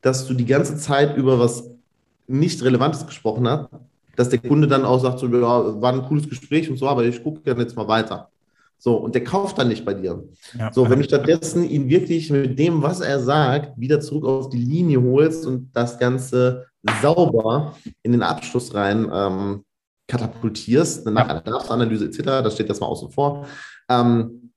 dass 0.01 0.27
du 0.27 0.35
die 0.35 0.47
ganze 0.47 0.77
Zeit 0.77 1.17
über 1.17 1.39
was 1.39 1.71
nicht 2.27 2.63
Relevantes 2.63 3.07
gesprochen 3.07 3.47
hast, 3.49 3.69
dass 4.21 4.29
der 4.29 4.39
Kunde 4.39 4.69
dann 4.69 4.85
auch 4.85 5.01
sagt, 5.01 5.19
so, 5.19 5.27
ja, 5.29 5.81
war 5.81 5.95
ein 5.95 6.03
cooles 6.03 6.29
Gespräch 6.29 6.69
und 6.69 6.77
so, 6.77 6.87
aber 6.87 7.05
ich 7.05 7.23
gucke 7.23 7.41
dann 7.43 7.59
jetzt 7.59 7.75
mal 7.75 7.89
weiter. 7.89 8.29
So, 8.77 8.97
und 8.97 9.15
der 9.15 9.25
kauft 9.25 9.57
dann 9.57 9.69
nicht 9.69 9.83
bei 9.87 9.95
dir. 9.95 10.23
Ja. 10.59 10.71
So, 10.75 10.89
wenn 10.91 10.99
du 10.99 11.05
stattdessen 11.07 11.65
ihn 11.65 11.89
wirklich 11.89 12.31
mit 12.31 12.59
dem, 12.59 12.83
was 12.83 13.01
er 13.01 13.19
sagt, 13.21 13.81
wieder 13.81 13.99
zurück 14.01 14.27
auf 14.27 14.51
die 14.51 14.59
Linie 14.59 15.01
holst 15.01 15.47
und 15.47 15.71
das 15.73 15.99
Ganze 15.99 16.67
sauber 17.01 17.77
in 18.03 18.13
den 18.13 18.23
Abschluss 18.23 18.75
rein 18.75 19.11
ähm, 19.11 19.65
katapultierst, 20.07 21.07
nach 21.07 21.27
einer 21.29 21.41
Bedarfsanalyse 21.41 22.05
etc., 22.05 22.23
das 22.25 22.55
steht 22.55 22.69
jetzt 22.69 22.81
mal 22.81 22.89
außen 22.89 23.11
vor, 23.11 23.47
ähm, 23.89 24.53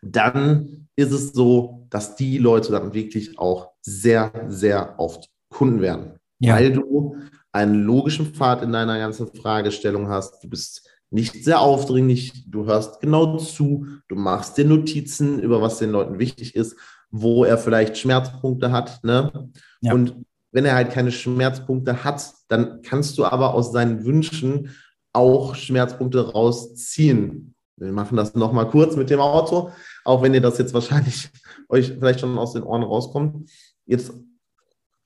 dann 0.00 0.88
ist 0.96 1.12
es 1.12 1.34
so, 1.34 1.86
dass 1.90 2.16
die 2.16 2.38
Leute 2.38 2.72
dann 2.72 2.94
wirklich 2.94 3.38
auch 3.38 3.72
sehr, 3.82 4.32
sehr 4.48 4.94
oft 4.98 5.28
Kunden 5.50 5.82
werden. 5.82 6.12
Ja. 6.38 6.54
Weil 6.54 6.72
du 6.72 7.16
einen 7.52 7.82
logischen 7.84 8.34
Pfad 8.34 8.62
in 8.62 8.72
deiner 8.72 8.98
ganzen 8.98 9.28
Fragestellung 9.34 10.08
hast. 10.08 10.42
Du 10.42 10.48
bist 10.48 10.88
nicht 11.10 11.44
sehr 11.44 11.60
aufdringlich, 11.60 12.44
du 12.46 12.64
hörst 12.64 13.00
genau 13.00 13.36
zu, 13.36 13.86
du 14.08 14.16
machst 14.16 14.56
dir 14.56 14.64
Notizen 14.64 15.38
über 15.38 15.60
was 15.60 15.78
den 15.78 15.90
Leuten 15.90 16.18
wichtig 16.18 16.56
ist, 16.56 16.76
wo 17.10 17.44
er 17.44 17.58
vielleicht 17.58 17.98
Schmerzpunkte 17.98 18.72
hat. 18.72 19.04
Ne? 19.04 19.50
Ja. 19.82 19.92
Und 19.92 20.16
wenn 20.52 20.64
er 20.64 20.74
halt 20.74 20.90
keine 20.90 21.12
Schmerzpunkte 21.12 22.04
hat, 22.04 22.32
dann 22.48 22.80
kannst 22.82 23.18
du 23.18 23.26
aber 23.26 23.52
aus 23.54 23.72
seinen 23.72 24.04
Wünschen 24.04 24.70
auch 25.12 25.54
Schmerzpunkte 25.54 26.32
rausziehen. 26.32 27.54
Wir 27.76 27.92
machen 27.92 28.16
das 28.16 28.34
nochmal 28.34 28.70
kurz 28.70 28.96
mit 28.96 29.10
dem 29.10 29.20
Auto, 29.20 29.70
auch 30.04 30.22
wenn 30.22 30.32
ihr 30.32 30.40
das 30.40 30.58
jetzt 30.58 30.72
wahrscheinlich 30.72 31.30
euch 31.68 31.88
vielleicht 31.88 32.20
schon 32.20 32.38
aus 32.38 32.54
den 32.54 32.62
Ohren 32.62 32.82
rauskommt. 32.82 33.50
Jetzt 33.84 34.12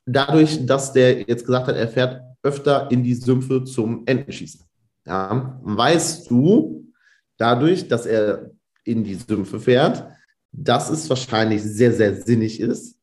dadurch, 0.05 0.65
dass 0.67 0.93
der 0.93 1.23
jetzt 1.23 1.47
gesagt 1.47 1.67
hat, 1.67 1.77
er 1.77 1.89
fährt 1.89 2.23
öfter 2.47 2.91
in 2.91 3.03
die 3.03 3.15
Sümpfe 3.15 3.65
zum 3.65 4.03
Entenschießen. 4.07 4.61
Ja, 5.07 5.61
weißt 5.63 6.31
du, 6.31 6.93
dadurch, 7.37 7.89
dass 7.89 8.07
er 8.07 8.51
in 8.85 9.05
die 9.05 9.15
Sümpfe 9.15 9.61
fährt, 9.61 10.07
dass 10.53 10.91
es 10.91 11.09
wahrscheinlich 11.11 11.63
sehr, 11.63 11.93
sehr 11.93 12.15
sinnig 12.15 12.61
ist, 12.61 12.99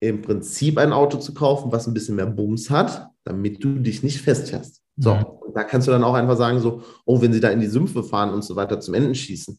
im 0.00 0.22
Prinzip 0.22 0.78
ein 0.78 0.92
Auto 0.92 1.18
zu 1.18 1.32
kaufen, 1.32 1.72
was 1.72 1.86
ein 1.86 1.94
bisschen 1.94 2.16
mehr 2.16 2.26
Bums 2.26 2.70
hat, 2.70 3.08
damit 3.24 3.64
du 3.64 3.78
dich 3.78 4.02
nicht 4.02 4.20
festfährst. 4.20 4.82
So, 4.96 5.14
mhm. 5.14 5.54
da 5.54 5.64
kannst 5.64 5.88
du 5.88 5.92
dann 5.92 6.04
auch 6.04 6.14
einfach 6.14 6.36
sagen, 6.36 6.60
so, 6.60 6.82
oh, 7.06 7.20
wenn 7.20 7.32
sie 7.32 7.40
da 7.40 7.48
in 7.48 7.60
die 7.60 7.66
Sümpfe 7.66 8.04
fahren 8.04 8.32
und 8.32 8.42
so 8.42 8.54
weiter 8.54 8.78
zum 8.80 8.94
Entenschießen, 8.94 9.58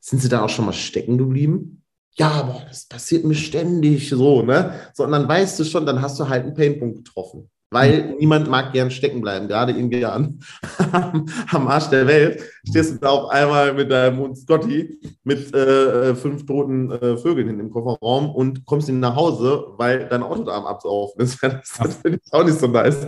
sind 0.00 0.22
sie 0.22 0.28
da 0.28 0.44
auch 0.44 0.48
schon 0.48 0.66
mal 0.66 0.72
stecken 0.72 1.18
geblieben? 1.18 1.80
ja, 2.14 2.30
aber 2.30 2.62
das 2.68 2.86
passiert 2.86 3.24
mir 3.24 3.34
ständig 3.34 4.10
so, 4.10 4.42
ne? 4.42 4.74
Sondern 4.94 5.28
weißt 5.28 5.58
du 5.58 5.64
schon, 5.64 5.86
dann 5.86 6.02
hast 6.02 6.18
du 6.18 6.28
halt 6.28 6.44
einen 6.44 6.54
Painpunkt 6.54 6.98
getroffen. 6.98 7.50
Weil 7.70 8.02
mhm. 8.02 8.16
niemand 8.18 8.48
mag 8.48 8.72
gern 8.72 8.90
stecken 8.90 9.20
bleiben, 9.20 9.46
gerade 9.46 9.72
irgendwie 9.72 10.04
an, 10.04 10.40
am 11.50 11.68
Arsch 11.68 11.88
der 11.88 12.06
Welt. 12.06 12.42
Stehst 12.68 12.94
du 12.94 12.98
da 12.98 13.10
auf 13.10 13.30
einmal 13.30 13.72
mit 13.74 13.90
deinem 13.90 14.18
Hund 14.18 14.36
Scotty 14.36 14.98
mit 15.22 15.54
äh, 15.54 16.14
fünf 16.16 16.46
toten 16.46 16.90
äh, 16.90 17.16
Vögeln 17.16 17.48
in 17.48 17.58
dem 17.58 17.70
Kofferraum 17.70 18.30
und 18.30 18.66
kommst 18.66 18.88
ihn 18.88 18.98
nach 18.98 19.14
Hause, 19.14 19.66
weil 19.76 20.08
dein 20.08 20.22
Auto 20.22 20.42
da 20.44 20.56
am 20.56 20.66
Absaufen 20.66 21.22
ist. 21.22 21.40
Das, 21.42 21.78
das 21.78 21.94
finde 21.96 22.18
ich 22.24 22.32
auch 22.32 22.44
nicht 22.44 22.58
so 22.58 22.66
nice. 22.66 23.06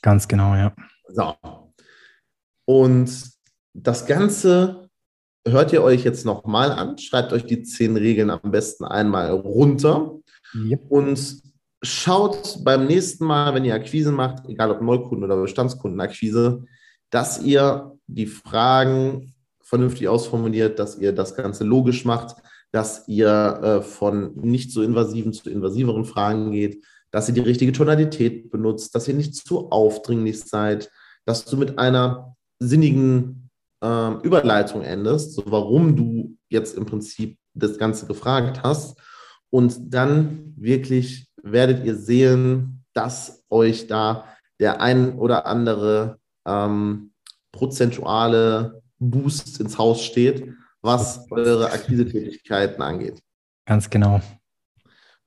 Ganz 0.00 0.26
genau, 0.26 0.54
ja. 0.54 0.72
So. 1.08 1.34
Und 2.64 3.10
das 3.74 4.06
Ganze 4.06 4.88
hört 5.46 5.72
ihr 5.72 5.82
euch 5.82 6.04
jetzt 6.04 6.24
nochmal 6.24 6.70
an, 6.70 6.98
schreibt 6.98 7.32
euch 7.32 7.44
die 7.44 7.62
zehn 7.62 7.96
Regeln 7.96 8.30
am 8.30 8.50
besten 8.50 8.84
einmal 8.84 9.30
runter 9.30 10.18
yep. 10.54 10.84
und 10.88 11.42
schaut 11.82 12.58
beim 12.62 12.86
nächsten 12.86 13.24
Mal, 13.24 13.54
wenn 13.54 13.64
ihr 13.64 13.74
Akquise 13.74 14.12
macht, 14.12 14.48
egal 14.48 14.70
ob 14.70 14.80
Neukunden 14.82 15.24
oder 15.24 15.36
Bestandskundenakquise, 15.36 16.64
dass 17.10 17.42
ihr 17.42 17.92
die 18.06 18.26
Fragen 18.26 19.34
vernünftig 19.60 20.08
ausformuliert, 20.08 20.78
dass 20.78 20.98
ihr 20.98 21.12
das 21.12 21.34
Ganze 21.34 21.64
logisch 21.64 22.04
macht, 22.04 22.36
dass 22.72 23.06
ihr 23.08 23.28
äh, 23.28 23.82
von 23.82 24.34
nicht 24.36 24.72
so 24.72 24.82
invasiven 24.82 25.32
zu 25.32 25.50
invasiveren 25.50 26.04
Fragen 26.04 26.52
geht, 26.52 26.84
dass 27.10 27.28
ihr 27.28 27.34
die 27.34 27.40
richtige 27.40 27.72
Tonalität 27.72 28.50
benutzt, 28.50 28.94
dass 28.94 29.08
ihr 29.08 29.14
nicht 29.14 29.34
zu 29.34 29.70
aufdringlich 29.70 30.40
seid, 30.40 30.90
dass 31.26 31.44
du 31.44 31.56
mit 31.56 31.78
einer 31.78 32.36
sinnigen 32.58 33.50
äh, 33.82 34.12
Überleitung 34.22 34.82
endest, 34.82 35.34
so 35.34 35.42
warum 35.46 35.96
du 35.96 36.36
jetzt 36.48 36.76
im 36.76 36.86
Prinzip 36.86 37.36
das 37.54 37.76
Ganze 37.76 38.06
gefragt 38.06 38.62
hast. 38.62 38.98
Und 39.50 39.92
dann 39.92 40.54
wirklich 40.56 41.31
werdet 41.42 41.84
ihr 41.84 41.96
sehen, 41.96 42.84
dass 42.92 43.44
euch 43.50 43.86
da 43.86 44.24
der 44.60 44.80
ein 44.80 45.18
oder 45.18 45.46
andere 45.46 46.18
ähm, 46.46 47.12
prozentuale 47.50 48.82
Boost 48.98 49.60
ins 49.60 49.78
Haus 49.78 50.04
steht, 50.04 50.48
was 50.80 51.26
eure 51.30 51.70
Akquise-Tätigkeiten 51.70 52.82
angeht. 52.82 53.20
Ganz 53.66 53.88
genau. 53.90 54.20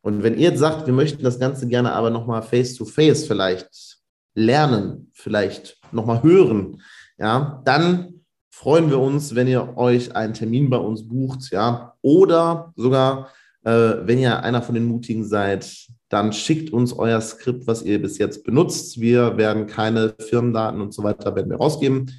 Und 0.02 0.24
wenn 0.24 0.36
ihr 0.36 0.50
jetzt 0.50 0.60
sagt, 0.60 0.86
wir 0.86 0.94
möchten 0.94 1.24
das 1.24 1.40
Ganze 1.40 1.68
gerne 1.68 1.94
aber 1.94 2.10
nochmal 2.10 2.44
face-to-face 2.44 3.26
vielleicht 3.26 3.98
lernen, 4.36 5.10
vielleicht 5.14 5.78
nochmal 5.92 6.22
hören, 6.22 6.82
ja, 7.18 7.62
dann 7.66 8.26
freuen 8.52 8.90
wir 8.90 9.00
uns, 9.00 9.36
wenn 9.36 9.48
ihr 9.48 9.78
euch 9.78 10.16
einen 10.16 10.34
Termin 10.34 10.70
bei 10.70 10.78
uns 10.78 11.08
bucht, 11.08 11.52
ja, 11.52 11.94
oder 12.02 12.74
sogar, 12.76 13.32
äh, 13.64 13.96
wenn 14.04 14.20
ihr 14.20 14.44
einer 14.44 14.62
von 14.62 14.76
den 14.76 14.86
Mutigen 14.86 15.26
seid, 15.26 15.88
dann 16.16 16.32
schickt 16.32 16.72
uns 16.72 16.94
euer 16.94 17.20
Skript, 17.20 17.68
was 17.68 17.84
ihr 17.84 18.02
bis 18.02 18.18
jetzt 18.18 18.46
benutzt. 18.46 19.02
Wir 19.02 19.36
werden 19.36 19.68
keine 19.68 20.16
Firmendaten 20.18 20.80
und 20.80 20.94
so 20.94 21.04
weiter 21.04 21.36
werden 21.36 21.50
wir 21.50 21.58
rausgeben. 21.58 22.10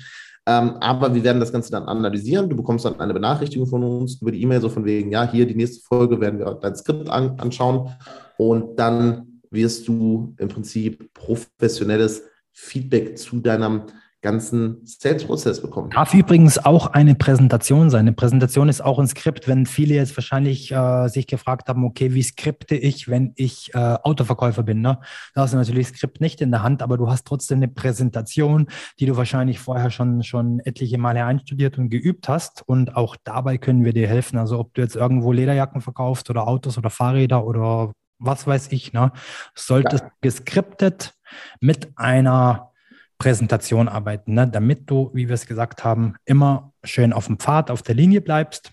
Ähm, 0.47 0.77
aber 0.81 1.15
wir 1.15 1.25
werden 1.25 1.41
das 1.41 1.51
Ganze 1.51 1.71
dann 1.71 1.85
analysieren. 1.85 2.51
Du 2.51 2.57
bekommst 2.57 2.85
dann 2.85 3.01
eine 3.01 3.15
Benachrichtigung 3.15 3.67
von 3.67 3.83
uns 3.83 4.21
über 4.21 4.33
die 4.33 4.43
E-Mail, 4.43 4.61
so 4.61 4.69
von 4.69 4.85
wegen, 4.85 5.11
ja, 5.11 5.27
hier 5.33 5.47
die 5.47 5.55
nächste 5.55 5.81
Folge 5.83 6.21
werden 6.21 6.39
wir 6.39 6.53
dein 6.61 6.77
Skript 6.77 7.09
an, 7.09 7.41
anschauen 7.41 7.89
und 8.37 8.79
dann 8.79 9.41
wirst 9.51 9.89
du 9.89 10.35
im 10.37 10.49
Prinzip 10.49 11.11
professionelles 11.15 12.23
Feedback 12.53 13.17
zu 13.17 13.41
deinem 13.41 13.85
ganzen 14.23 14.85
Sales-Prozess 14.85 15.63
bekommen. 15.63 15.91
Darf 15.91 16.15
übrigens 16.15 16.59
auch 16.59 16.89
eine 16.89 17.15
Präsentation 17.15 17.91
sein. 17.91 18.01
Eine 18.01 18.13
Präsentation 18.13 18.69
ist 18.69 18.81
auch 18.81 18.99
ein 18.99 19.07
Skript, 19.07 19.47
wenn 19.47 19.67
viele 19.67 19.95
jetzt 19.95 20.17
wahrscheinlich 20.17 20.73
äh, 20.73 21.09
sich 21.09 21.27
gefragt 21.27 21.69
haben, 21.69 21.85
okay, 21.85 22.13
wie 22.15 22.23
skripte 22.23 22.75
ich, 22.75 23.09
wenn 23.09 23.33
ich 23.37 23.73
äh, 23.75 23.79
Autoverkäufer 23.79 24.63
bin? 24.63 24.81
Ne? 24.81 24.99
Da 25.35 25.43
hast 25.43 25.53
du 25.53 25.59
natürlich 25.59 25.89
Skript 25.89 26.21
nicht 26.21 26.41
in 26.41 26.51
der 26.51 26.63
Hand, 26.63 26.83
aber 26.83 26.97
du 26.97 27.09
hast 27.09 27.27
trotzdem 27.27 27.59
eine 27.59 27.69
Präsentation, 27.69 28.67
die 28.99 29.07
du 29.07 29.17
wahrscheinlich 29.17 29.59
vorher 29.59 29.91
schon, 29.91 30.23
schon 30.23 30.61
etliche 30.61 30.99
Male 30.99 31.25
einstudiert 31.25 31.79
und 31.79 31.91
geübt 31.91 32.29
hast. 32.29 32.63
Und 32.67 32.97
auch 32.97 33.17
dabei 33.23 33.59
können 33.59 33.85
wir 33.85 33.93
dir 33.93 34.09
helfen. 34.09 34.39
Also 34.39 34.59
ob 34.59 34.75
du 34.75 34.81
jetzt 34.81 34.97
irgendwo 34.97 35.33
Lederjacken 35.33 35.83
verkaufst 35.83 36.31
oder 36.31 36.49
Autos 36.49 36.79
oder 36.79 36.91
Fahrräder 36.91 37.47
oder 37.47 37.93
was 38.19 38.47
weiß 38.47 38.73
ich, 38.73 38.93
ne? 38.93 39.13
solltest 39.55 40.05
ja. 40.05 40.11
geskriptet 40.21 41.15
mit 41.61 41.91
einer 41.97 42.73
Präsentation 43.19 43.89
arbeiten, 43.89 44.35
ne? 44.35 44.47
damit 44.47 44.91
du, 44.91 45.11
wie 45.15 45.29
wir 45.29 45.35
es 45.35 45.47
gesagt 45.47 45.85
haben, 45.85 46.15
immer 46.25 46.73
schön 46.85 47.13
auf 47.13 47.27
dem 47.27 47.39
Pfad, 47.39 47.71
auf 47.71 47.83
der 47.83 47.95
Linie 47.95 48.21
bleibst 48.21 48.73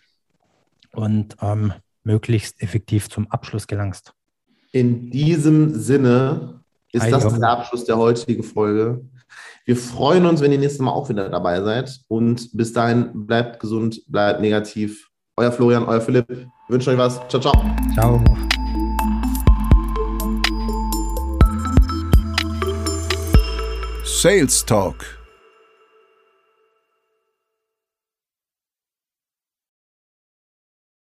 und 0.91 1.38
ähm, 1.41 1.73
möglichst 2.03 2.62
effektiv 2.62 3.10
zum 3.10 3.29
Abschluss 3.32 3.67
gelangst. 3.67 4.13
In 4.71 5.12
diesem 5.12 5.73
Sinne 5.75 6.62
ist 6.91 7.12
das 7.12 7.39
der 7.39 7.49
Abschluss 7.49 7.86
der 7.86 7.97
heutigen 7.97 8.43
Folge. 8.43 9.01
Wir 9.65 9.77
freuen 9.77 10.25
uns, 10.25 10.41
wenn 10.41 10.51
ihr 10.51 10.58
nächstes 10.60 10.82
Mal 10.82 10.91
auch 10.91 11.10
wieder 11.10 11.29
dabei 11.29 11.62
seid. 11.62 11.99
Und 12.08 12.49
bis 12.53 12.73
dahin 12.73 13.25
bleibt 13.25 13.60
gesund, 13.60 14.01
bleibt 14.08 14.41
negativ. 14.41 15.10
Euer 15.38 15.51
Florian, 15.51 15.86
euer 15.86 16.01
Philipp. 16.01 16.29
Ich 16.29 16.47
wünsche 16.69 16.91
euch 16.91 16.97
was. 16.97 17.15
Ciao, 17.29 17.41
ciao. 17.41 17.53
Ciao. 17.93 18.23
Sales 24.23 24.63
Talk 24.63 25.22